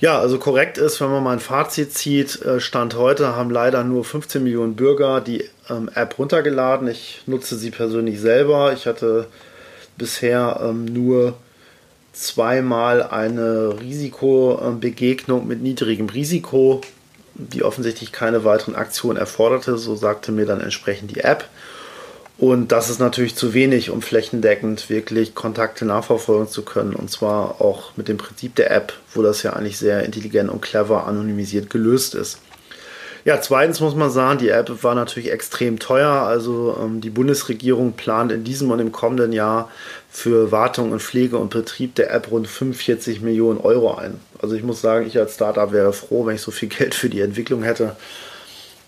Ja, 0.04 0.20
also 0.20 0.38
korrekt 0.38 0.78
ist, 0.78 1.00
wenn 1.00 1.10
man 1.10 1.24
mal 1.24 1.32
ein 1.32 1.40
Fazit 1.40 1.94
zieht, 1.94 2.42
äh, 2.42 2.60
Stand 2.60 2.96
heute 2.96 3.38
haben 3.38 3.50
leider 3.50 3.86
nur 3.86 4.04
15 4.04 4.44
Millionen 4.44 4.76
Bürger 4.76 5.22
die 5.22 5.50
ähm, 5.70 5.90
App 5.96 6.20
runtergeladen. 6.20 6.90
Ich 6.90 7.22
nutze 7.26 7.56
sie 7.56 7.72
persönlich 7.72 8.20
selber. 8.20 8.74
Ich 8.74 8.86
hatte 8.86 9.28
bisher 9.98 10.60
ähm, 10.62 10.84
nur 10.84 11.36
zweimal 12.12 13.02
eine 13.02 13.80
Risikobegegnung 13.80 15.48
mit 15.48 15.62
niedrigem 15.62 16.10
Risiko, 16.10 16.82
die 17.36 17.64
offensichtlich 17.64 18.12
keine 18.12 18.44
weiteren 18.44 18.76
Aktionen 18.76 19.18
erforderte. 19.18 19.78
So 19.78 19.96
sagte 19.96 20.34
mir 20.34 20.46
dann 20.46 20.60
entsprechend 20.60 21.16
die 21.16 21.22
App. 21.22 21.48
Und 22.38 22.72
das 22.72 22.90
ist 22.90 23.00
natürlich 23.00 23.36
zu 23.36 23.54
wenig, 23.54 23.90
um 23.90 24.02
flächendeckend 24.02 24.90
wirklich 24.90 25.36
Kontakte 25.36 25.86
nachverfolgen 25.86 26.48
zu 26.48 26.64
können. 26.64 26.96
Und 26.96 27.12
zwar 27.12 27.62
auch 27.62 27.96
mit 27.96 28.08
dem 28.08 28.18
Prinzip 28.18 28.56
der 28.56 28.72
App, 28.72 28.94
wo 29.14 29.22
das 29.22 29.44
ja 29.44 29.54
eigentlich 29.54 29.78
sehr 29.78 30.04
intelligent 30.04 30.50
und 30.50 30.62
clever 30.62 31.06
anonymisiert 31.06 31.70
gelöst 31.70 32.16
ist. 32.16 32.40
Ja, 33.26 33.40
zweitens 33.40 33.80
muss 33.80 33.96
man 33.96 34.10
sagen, 34.10 34.40
die 34.40 34.50
App 34.50 34.84
war 34.84 34.96
natürlich 34.96 35.32
extrem 35.32 35.80
teuer. 35.80 36.10
Also 36.10 36.78
ähm, 36.82 37.00
die 37.00 37.10
Bundesregierung 37.10 37.94
plant 37.94 38.34
in 38.34 38.44
diesem 38.44 38.70
und 38.72 38.80
im 38.80 38.92
kommenden 38.92 39.32
Jahr 39.32 39.72
für 40.10 40.52
Wartung 40.52 40.92
und 40.92 41.02
Pflege 41.02 41.38
und 41.38 41.50
Betrieb 41.50 41.96
der 41.96 42.12
App 42.14 42.30
rund 42.32 42.48
45 42.48 43.22
Millionen 43.22 43.62
Euro 43.62 43.96
ein. 43.96 44.20
Also 44.42 44.56
ich 44.56 44.64
muss 44.64 44.82
sagen, 44.82 45.08
ich 45.08 45.18
als 45.18 45.36
Startup 45.36 45.72
wäre 45.72 45.94
froh, 45.94 46.26
wenn 46.26 46.36
ich 46.36 46.42
so 46.42 46.52
viel 46.52 46.68
Geld 46.78 46.96
für 46.96 47.10
die 47.10 47.22
Entwicklung 47.22 47.64
hätte. 47.64 47.96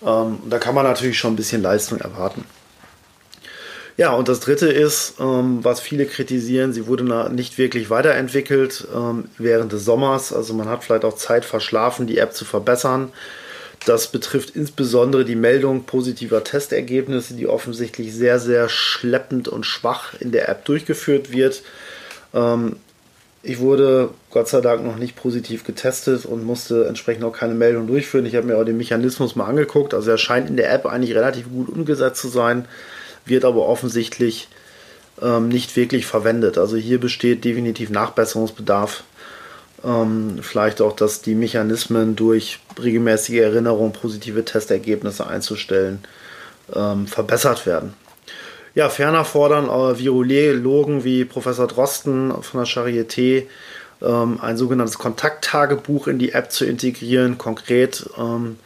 Ähm, 0.06 0.40
da 0.50 0.60
kann 0.60 0.76
man 0.76 0.84
natürlich 0.84 1.18
schon 1.18 1.34
ein 1.34 1.38
bisschen 1.38 1.62
Leistung 1.62 2.00
erwarten. 2.00 2.44
Ja, 3.98 4.12
und 4.12 4.28
das 4.28 4.42
Dritte 4.42 4.68
ist, 4.68 5.16
ähm, 5.22 5.60
was 5.64 5.80
viele 5.80 6.06
kritisieren, 6.06 6.74
sie 6.74 6.86
wurde 6.88 7.06
nicht 7.34 7.58
wirklich 7.58 7.90
weiterentwickelt 7.90 8.86
ähm, 8.94 9.26
während 9.38 9.72
des 9.72 9.86
Sommers. 9.86 10.34
Also 10.34 10.54
man 10.54 10.68
hat 10.68 10.84
vielleicht 10.84 11.06
auch 11.06 11.16
Zeit 11.16 11.46
verschlafen, 11.46 12.06
die 12.06 12.18
App 12.18 12.34
zu 12.34 12.44
verbessern. 12.44 13.14
Das 13.86 14.08
betrifft 14.08 14.50
insbesondere 14.56 15.24
die 15.24 15.36
Meldung 15.36 15.84
positiver 15.84 16.44
Testergebnisse, 16.44 17.36
die 17.36 17.48
offensichtlich 17.48 18.14
sehr, 18.14 18.40
sehr 18.40 18.68
schleppend 18.68 19.48
und 19.48 19.66
schwach 19.66 20.14
in 20.20 20.32
der 20.32 20.50
App 20.50 20.66
durchgeführt 20.66 21.32
wird. 21.32 21.62
Ähm, 22.34 22.78
ich 23.44 23.60
wurde 23.60 24.10
Gott 24.32 24.50
sei 24.50 24.60
Dank 24.60 24.84
noch 24.84 24.98
nicht 24.98 25.16
positiv 25.16 25.64
getestet 25.64 26.26
und 26.26 26.44
musste 26.44 26.88
entsprechend 26.88 27.24
auch 27.24 27.32
keine 27.32 27.54
Meldung 27.54 27.88
durchführen. 27.88 28.26
Ich 28.26 28.36
habe 28.36 28.48
mir 28.48 28.58
auch 28.58 28.66
den 28.66 28.78
Mechanismus 28.78 29.36
mal 29.36 29.46
angeguckt. 29.46 29.94
Also 29.94 30.12
er 30.12 30.18
scheint 30.18 30.50
in 30.50 30.58
der 30.58 30.74
App 30.74 30.86
eigentlich 30.86 31.16
relativ 31.16 31.50
gut 31.50 31.70
umgesetzt 31.70 32.22
zu 32.22 32.28
sein, 32.28 32.66
wird 33.26 33.46
aber 33.46 33.68
offensichtlich 33.68 34.48
ähm, 35.22 35.48
nicht 35.48 35.76
wirklich 35.76 36.06
verwendet. 36.06 36.58
Also 36.58 36.78
hier 36.78 37.00
besteht 37.00 37.44
definitiv 37.44 37.90
Nachbesserungsbedarf 37.90 39.04
ähm, 39.84 40.40
vielleicht 40.42 40.82
auch, 40.82 40.96
dass 40.96 41.22
die 41.22 41.36
Mechanismen 41.36 42.16
durch 42.16 42.60
regelmäßige 42.82 43.40
Erinnerung, 43.40 43.94
positive 43.94 44.44
Testergebnisse 44.44 45.28
einzustellen, 45.28 46.00
ähm, 46.74 47.08
verbessert 47.08 47.66
werden. 47.66 47.94
Ja, 48.74 48.90
ferner 48.90 49.24
fordern 49.24 49.66
äh, 49.66 50.00
Virologen 50.00 51.04
wie 51.04 51.24
Professor 51.24 51.68
Drosten 51.68 52.34
von 52.42 52.60
der 52.60 52.68
Charité 52.68 53.44
ähm, 54.02 54.40
ein 54.42 54.58
sogenanntes 54.58 54.98
Kontakttagebuch 54.98 56.08
in 56.08 56.20
die 56.20 56.34
App 56.34 56.52
zu 56.52 56.66
integrieren. 56.66 57.38
Konkret 57.38 58.10
ähm, 58.18 58.58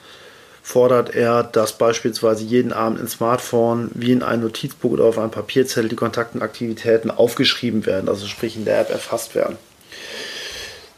fordert 0.70 1.16
er, 1.16 1.42
dass 1.42 1.74
beispielsweise 1.74 2.44
jeden 2.44 2.74
Abend 2.74 3.00
ins 3.00 3.14
Smartphone 3.14 3.90
wie 3.96 4.12
in 4.12 4.22
ein 4.22 4.42
Notizbuch 4.42 4.92
oder 4.92 5.06
auf 5.06 5.18
einem 5.18 5.32
Papierzettel 5.32 5.90
die 5.90 5.96
Kontaktenaktivitäten 5.96 7.10
aufgeschrieben 7.10 7.88
werden, 7.88 8.08
also 8.08 8.28
sprich 8.28 8.56
in 8.56 8.66
der 8.66 8.80
App 8.82 8.92
erfasst 8.92 9.34
werden. 9.34 9.58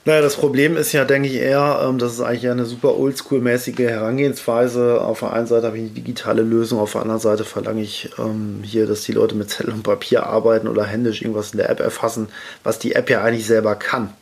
Naja, 0.04 0.22
das 0.22 0.36
Problem 0.36 0.76
ist 0.76 0.92
ja, 0.92 1.06
denke 1.06 1.30
ich 1.30 1.36
eher, 1.36 1.86
ähm, 1.88 2.00
das 2.00 2.12
ist 2.12 2.20
eigentlich 2.20 2.50
eine 2.50 2.66
super 2.66 2.98
oldschool-mäßige 2.98 3.80
Herangehensweise. 3.80 5.00
Auf 5.00 5.20
der 5.20 5.32
einen 5.32 5.48
Seite 5.48 5.68
habe 5.68 5.78
ich 5.78 5.84
eine 5.84 5.92
digitale 5.92 6.42
Lösung, 6.42 6.80
auf 6.80 6.92
der 6.92 7.04
anderen 7.04 7.22
Seite 7.22 7.46
verlange 7.46 7.82
ich 7.82 8.10
ähm, 8.20 8.60
hier, 8.64 8.88
dass 8.88 9.04
die 9.04 9.14
Leute 9.14 9.36
mit 9.36 9.52
Zettel 9.52 9.74
und 9.74 9.84
Papier 9.84 10.26
arbeiten 10.26 10.68
oder 10.68 10.84
händisch 10.84 11.22
irgendwas 11.22 11.52
in 11.52 11.60
der 11.60 11.70
App 11.70 11.80
erfassen, 11.80 12.28
was 12.66 12.78
die 12.78 12.94
App 12.96 13.10
ja 13.10 13.24
eigentlich 13.24 13.48
selber 13.48 13.76
kann. 13.76 14.14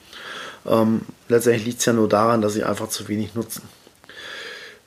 Ähm, 0.68 1.02
letztendlich 1.28 1.66
liegt 1.66 1.80
es 1.80 1.86
ja 1.86 1.94
nur 1.94 2.08
daran, 2.08 2.44
dass 2.44 2.54
sie 2.54 2.64
einfach 2.64 2.90
zu 2.90 3.08
wenig 3.08 3.34
nutzen. 3.34 3.64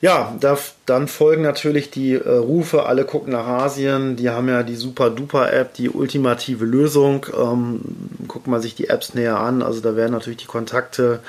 Ja, 0.03 0.35
da, 0.37 0.57
dann 0.85 1.07
folgen 1.07 1.43
natürlich 1.43 1.89
die 1.89 2.15
äh, 2.15 2.29
Rufe, 2.29 2.87
alle 2.87 3.05
gucken 3.05 3.31
nach 3.31 3.47
Asien, 3.47 4.17
die 4.17 4.29
haben 4.29 4.49
ja 4.49 4.61
die 4.61 4.75
super 4.75 5.09
duper 5.09 5.53
App, 5.53 5.75
die 5.75 5.89
ultimative 5.89 6.65
Lösung. 6.65 7.25
Ähm, 7.33 7.79
guckt 8.27 8.47
man 8.47 8.61
sich 8.61 8.75
die 8.75 8.89
Apps 8.89 9.13
näher 9.13 9.39
an, 9.39 9.61
also 9.61 9.79
da 9.79 9.95
werden 9.95 10.11
natürlich 10.11 10.39
die 10.39 10.45
Kontakte 10.45 11.21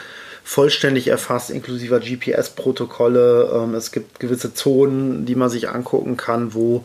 vollständig 0.42 1.06
erfasst, 1.06 1.50
inklusive 1.50 2.00
GPS-Protokolle. 2.00 3.48
Ähm, 3.54 3.76
es 3.76 3.92
gibt 3.92 4.18
gewisse 4.18 4.54
Zonen, 4.54 5.24
die 5.24 5.36
man 5.36 5.50
sich 5.50 5.68
angucken 5.68 6.16
kann, 6.16 6.52
wo 6.52 6.84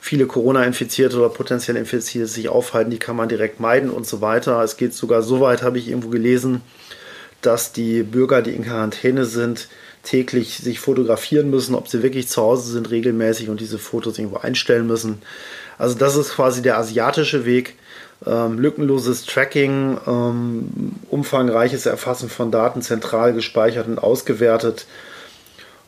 viele 0.00 0.24
Corona-Infizierte 0.24 1.18
oder 1.18 1.28
potenziell 1.28 1.76
Infizierte 1.76 2.28
sich 2.28 2.48
aufhalten, 2.48 2.90
die 2.90 2.98
kann 2.98 3.14
man 3.14 3.28
direkt 3.28 3.60
meiden 3.60 3.90
und 3.90 4.06
so 4.06 4.22
weiter. 4.22 4.62
Es 4.62 4.78
geht 4.78 4.94
sogar 4.94 5.20
so 5.20 5.40
weit, 5.40 5.62
habe 5.62 5.76
ich 5.76 5.88
irgendwo 5.88 6.08
gelesen, 6.08 6.62
dass 7.42 7.72
die 7.72 8.04
Bürger, 8.04 8.40
die 8.40 8.54
in 8.54 8.64
Quarantäne 8.64 9.26
sind, 9.26 9.68
täglich 10.06 10.58
sich 10.58 10.80
fotografieren 10.80 11.50
müssen, 11.50 11.74
ob 11.74 11.88
sie 11.88 12.02
wirklich 12.02 12.28
zu 12.28 12.40
Hause 12.40 12.72
sind 12.72 12.90
regelmäßig 12.90 13.48
und 13.48 13.60
diese 13.60 13.78
Fotos 13.78 14.18
irgendwo 14.18 14.38
einstellen 14.38 14.86
müssen. 14.86 15.20
Also 15.78 15.96
das 15.96 16.16
ist 16.16 16.30
quasi 16.30 16.62
der 16.62 16.78
asiatische 16.78 17.44
Weg. 17.44 17.74
Ähm, 18.24 18.58
lückenloses 18.58 19.26
Tracking, 19.26 19.98
ähm, 20.06 20.92
umfangreiches 21.10 21.84
Erfassen 21.84 22.30
von 22.30 22.50
Daten 22.50 22.80
zentral 22.80 23.34
gespeichert 23.34 23.88
und 23.88 23.98
ausgewertet, 23.98 24.86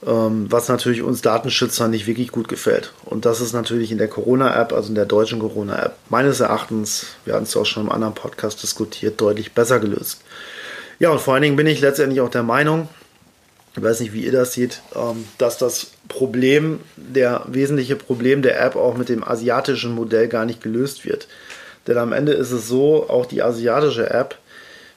ähm, 0.07 0.47
was 0.51 0.69
natürlich 0.69 1.01
uns 1.01 1.23
Datenschützern 1.23 1.91
nicht 1.91 2.07
wirklich 2.07 2.31
gut 2.31 2.49
gefällt. 2.49 2.93
Und 3.07 3.25
das 3.25 3.41
ist 3.41 3.55
natürlich 3.55 3.91
in 3.93 3.97
der 3.97 4.09
Corona-App, 4.09 4.75
also 4.75 4.91
in 4.91 4.95
der 4.95 5.07
deutschen 5.07 5.39
Corona-App, 5.39 5.95
meines 6.11 6.41
Erachtens, 6.41 7.07
wir 7.25 7.33
hatten 7.33 7.45
es 7.45 7.57
auch 7.57 7.65
schon 7.65 7.85
im 7.85 7.93
anderen 7.93 8.15
Podcast 8.15 8.63
diskutiert, 8.63 9.19
deutlich 9.19 9.55
besser 9.55 9.81
gelöst. 9.81 10.21
Ja, 10.99 11.09
und 11.11 11.23
vor 11.23 11.33
allen 11.33 11.45
Dingen 11.45 11.57
bin 11.57 11.67
ich 11.67 11.81
letztendlich 11.81 12.21
auch 12.21 12.29
der 12.29 12.43
Meinung, 12.43 12.89
ich 13.77 13.83
weiß 13.83 14.01
nicht, 14.01 14.13
wie 14.13 14.25
ihr 14.25 14.33
das 14.33 14.53
seht, 14.55 14.83
ähm, 14.95 15.25
dass 15.39 15.59
das 15.59 15.93
Problem, 16.09 16.81
der 16.97 17.45
wesentliche 17.47 17.97
Problem 17.97 18.43
der 18.43 18.61
App 18.61 18.77
auch 18.77 18.97
mit 18.97 19.09
dem 19.09 19.23
asiatischen 19.23 19.95
Modell 19.95 20.29
gar 20.29 20.45
nicht 20.45 20.63
gelöst 20.63 21.05
wird. 21.05 21.29
Denn 21.87 21.99
am 21.99 22.13
Ende 22.13 22.33
ist 22.33 22.51
es 22.51 22.69
so, 22.69 23.09
auch 23.09 23.27
die 23.27 23.43
asiatische 23.43 24.11
App 24.11 24.37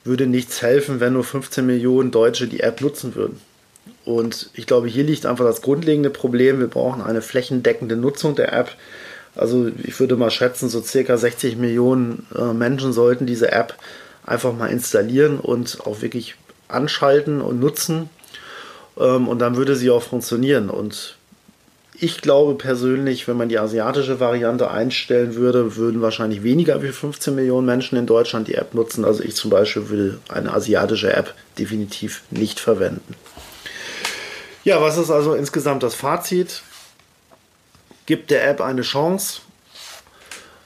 würde 0.03 0.27
nichts 0.27 0.61
helfen, 0.61 0.99
wenn 0.99 1.13
nur 1.13 1.23
15 1.23 1.65
Millionen 1.65 2.11
Deutsche 2.11 2.47
die 2.47 2.61
App 2.61 2.81
nutzen 2.81 3.15
würden. 3.15 3.39
Und 4.03 4.49
ich 4.53 4.65
glaube, 4.65 4.87
hier 4.87 5.03
liegt 5.03 5.25
einfach 5.25 5.45
das 5.45 5.61
grundlegende 5.61 6.09
Problem. 6.09 6.59
Wir 6.59 6.67
brauchen 6.67 7.01
eine 7.01 7.21
flächendeckende 7.21 7.95
Nutzung 7.95 8.35
der 8.35 8.51
App. 8.53 8.75
Also 9.35 9.69
ich 9.83 9.99
würde 9.99 10.15
mal 10.15 10.31
schätzen, 10.31 10.69
so 10.69 10.81
circa 10.81 11.17
60 11.17 11.55
Millionen 11.55 12.25
äh, 12.35 12.53
Menschen 12.53 12.93
sollten 12.93 13.25
diese 13.25 13.51
App 13.51 13.75
einfach 14.25 14.53
mal 14.53 14.67
installieren 14.67 15.39
und 15.39 15.79
auch 15.85 16.01
wirklich 16.01 16.35
anschalten 16.67 17.41
und 17.41 17.59
nutzen. 17.59 18.09
Ähm, 19.01 19.27
und 19.27 19.39
dann 19.39 19.57
würde 19.57 19.75
sie 19.75 19.89
auch 19.89 20.03
funktionieren. 20.03 20.69
Und 20.69 21.17
ich 21.93 22.21
glaube 22.21 22.55
persönlich, 22.55 23.27
wenn 23.27 23.37
man 23.37 23.49
die 23.49 23.59
asiatische 23.59 24.19
Variante 24.19 24.71
einstellen 24.71 25.35
würde, 25.35 25.75
würden 25.75 26.01
wahrscheinlich 26.01 26.43
weniger 26.43 26.81
wie 26.81 26.91
15 26.91 27.35
Millionen 27.35 27.65
Menschen 27.65 27.97
in 27.97 28.05
Deutschland 28.05 28.47
die 28.47 28.55
App 28.55 28.73
nutzen. 28.73 29.05
Also 29.05 29.23
ich 29.23 29.35
zum 29.35 29.49
Beispiel 29.49 29.89
würde 29.89 30.19
eine 30.29 30.53
asiatische 30.53 31.13
App 31.13 31.33
definitiv 31.59 32.23
nicht 32.29 32.59
verwenden. 32.59 33.15
Ja, 34.63 34.81
was 34.81 34.97
ist 34.97 35.09
also 35.09 35.33
insgesamt 35.33 35.83
das 35.83 35.95
Fazit? 35.95 36.61
Gibt 38.05 38.31
der 38.31 38.47
App 38.47 38.61
eine 38.61 38.81
Chance? 38.81 39.41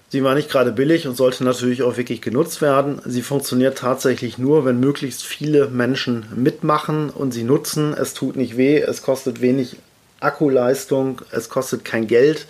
Sie 0.09 0.23
war 0.23 0.35
nicht 0.35 0.49
gerade 0.49 0.71
billig 0.71 1.07
und 1.07 1.17
sollte 1.17 1.43
natürlich 1.43 1.83
auch 1.83 1.97
wirklich 1.97 2.21
genutzt 2.21 2.61
werden. 2.61 3.01
Sie 3.05 3.21
funktioniert 3.21 3.77
tatsächlich 3.77 4.37
nur, 4.37 4.63
wenn 4.63 4.79
möglichst 4.79 5.23
viele 5.23 5.67
Menschen 5.67 6.25
mitmachen 6.35 7.09
und 7.09 7.33
sie 7.33 7.43
nutzen. 7.43 7.93
Es 7.93 8.13
tut 8.13 8.35
nicht 8.35 8.55
weh, 8.55 8.79
es 8.79 9.01
kostet 9.01 9.41
wenig 9.41 9.77
Akkuleistung, 10.19 11.21
es 11.31 11.49
kostet 11.49 11.83
kein 11.83 12.07
Geld. 12.07 12.45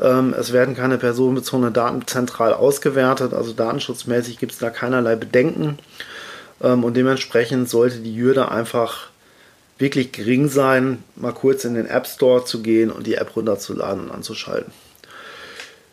Ähm, 0.00 0.34
es 0.38 0.52
werden 0.52 0.74
keine 0.74 0.98
personenbezogenen 0.98 1.72
Daten 1.72 2.06
zentral 2.06 2.54
ausgewertet, 2.54 3.34
also 3.34 3.52
datenschutzmäßig 3.52 4.38
gibt 4.38 4.52
es 4.52 4.58
da 4.58 4.70
keinerlei 4.70 5.16
Bedenken. 5.16 5.78
Ähm, 6.62 6.84
und 6.84 6.96
dementsprechend 6.96 7.68
sollte 7.68 7.98
die 7.98 8.18
Hürde 8.18 8.50
einfach 8.50 9.08
wirklich 9.78 10.12
gering 10.12 10.48
sein, 10.48 11.04
mal 11.16 11.32
kurz 11.32 11.64
in 11.64 11.74
den 11.74 11.86
App 11.86 12.06
Store 12.06 12.44
zu 12.44 12.62
gehen 12.62 12.90
und 12.90 13.06
die 13.06 13.14
App 13.14 13.36
runterzuladen 13.36 14.04
und 14.04 14.10
anzuschalten. 14.10 14.72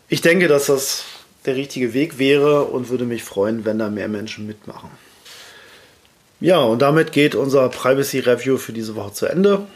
Ich 0.08 0.20
denke, 0.20 0.48
dass 0.48 0.66
das 0.66 1.04
der 1.46 1.56
richtige 1.56 1.92
Weg 1.94 2.18
wäre 2.18 2.64
und 2.64 2.88
würde 2.88 3.04
mich 3.04 3.24
freuen, 3.24 3.64
wenn 3.64 3.78
da 3.78 3.88
mehr 3.88 4.08
Menschen 4.08 4.46
mitmachen. 4.46 4.90
Ja, 6.40 6.60
und 6.60 6.82
damit 6.82 7.12
geht 7.12 7.34
unser 7.34 7.68
Privacy 7.68 8.20
Review 8.20 8.58
für 8.58 8.72
diese 8.72 8.94
Woche 8.94 9.12
zu 9.12 9.26
Ende. 9.26 9.66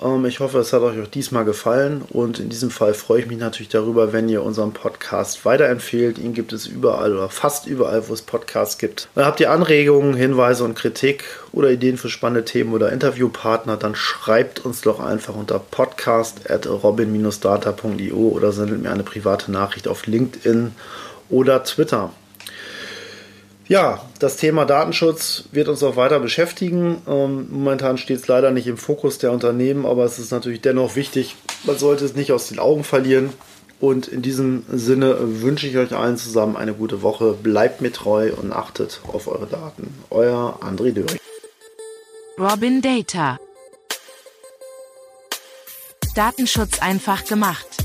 Ähm, 0.00 0.24
ich 0.26 0.40
hoffe, 0.40 0.58
es 0.58 0.72
hat 0.72 0.82
euch 0.82 1.00
auch 1.00 1.08
diesmal 1.08 1.44
gefallen 1.44 2.02
und 2.10 2.38
in 2.38 2.48
diesem 2.48 2.70
Fall 2.70 2.94
freue 2.94 3.20
ich 3.20 3.26
mich 3.26 3.38
natürlich 3.38 3.68
darüber, 3.68 4.12
wenn 4.12 4.28
ihr 4.28 4.42
unseren 4.42 4.72
Podcast 4.72 5.44
weiterempfehlt. 5.44 6.18
Ihn 6.18 6.34
gibt 6.34 6.52
es 6.52 6.66
überall 6.66 7.14
oder 7.14 7.28
fast 7.28 7.66
überall, 7.66 8.08
wo 8.08 8.14
es 8.14 8.22
Podcasts 8.22 8.78
gibt. 8.78 9.08
Habt 9.16 9.40
ihr 9.40 9.50
Anregungen, 9.50 10.14
Hinweise 10.14 10.64
und 10.64 10.74
Kritik 10.74 11.24
oder 11.52 11.70
Ideen 11.70 11.96
für 11.96 12.08
spannende 12.08 12.44
Themen 12.44 12.72
oder 12.72 12.92
Interviewpartner, 12.92 13.76
dann 13.76 13.94
schreibt 13.94 14.64
uns 14.64 14.80
doch 14.80 15.00
einfach 15.00 15.34
unter 15.34 15.58
podcast 15.58 16.50
at 16.50 16.66
robin-data.io 16.66 18.16
oder 18.16 18.52
sendet 18.52 18.82
mir 18.82 18.90
eine 18.90 19.02
private 19.02 19.50
Nachricht 19.50 19.88
auf 19.88 20.06
LinkedIn 20.06 20.72
oder 21.30 21.64
Twitter. 21.64 22.12
Ja, 23.68 24.00
das 24.18 24.38
Thema 24.38 24.64
Datenschutz 24.64 25.44
wird 25.52 25.68
uns 25.68 25.82
auch 25.82 25.96
weiter 25.96 26.20
beschäftigen. 26.20 27.02
Ähm, 27.06 27.48
momentan 27.50 27.98
steht 27.98 28.18
es 28.18 28.26
leider 28.26 28.50
nicht 28.50 28.66
im 28.66 28.78
Fokus 28.78 29.18
der 29.18 29.30
Unternehmen, 29.30 29.84
aber 29.84 30.04
es 30.04 30.18
ist 30.18 30.32
natürlich 30.32 30.62
dennoch 30.62 30.96
wichtig. 30.96 31.36
Man 31.64 31.76
sollte 31.76 32.06
es 32.06 32.14
nicht 32.14 32.32
aus 32.32 32.48
den 32.48 32.58
Augen 32.58 32.82
verlieren. 32.82 33.34
Und 33.78 34.08
in 34.08 34.22
diesem 34.22 34.64
Sinne 34.72 35.16
wünsche 35.20 35.66
ich 35.66 35.76
euch 35.76 35.94
allen 35.94 36.16
zusammen 36.16 36.56
eine 36.56 36.72
gute 36.72 37.02
Woche. 37.02 37.34
Bleibt 37.34 37.80
mir 37.82 37.92
treu 37.92 38.32
und 38.34 38.52
achtet 38.52 39.00
auf 39.12 39.28
eure 39.28 39.46
Daten. 39.46 39.94
Euer 40.10 40.58
André 40.62 40.92
Döring. 40.92 41.20
Robin 42.38 42.80
Data. 42.80 43.38
Datenschutz 46.16 46.80
einfach 46.80 47.24
gemacht. 47.26 47.77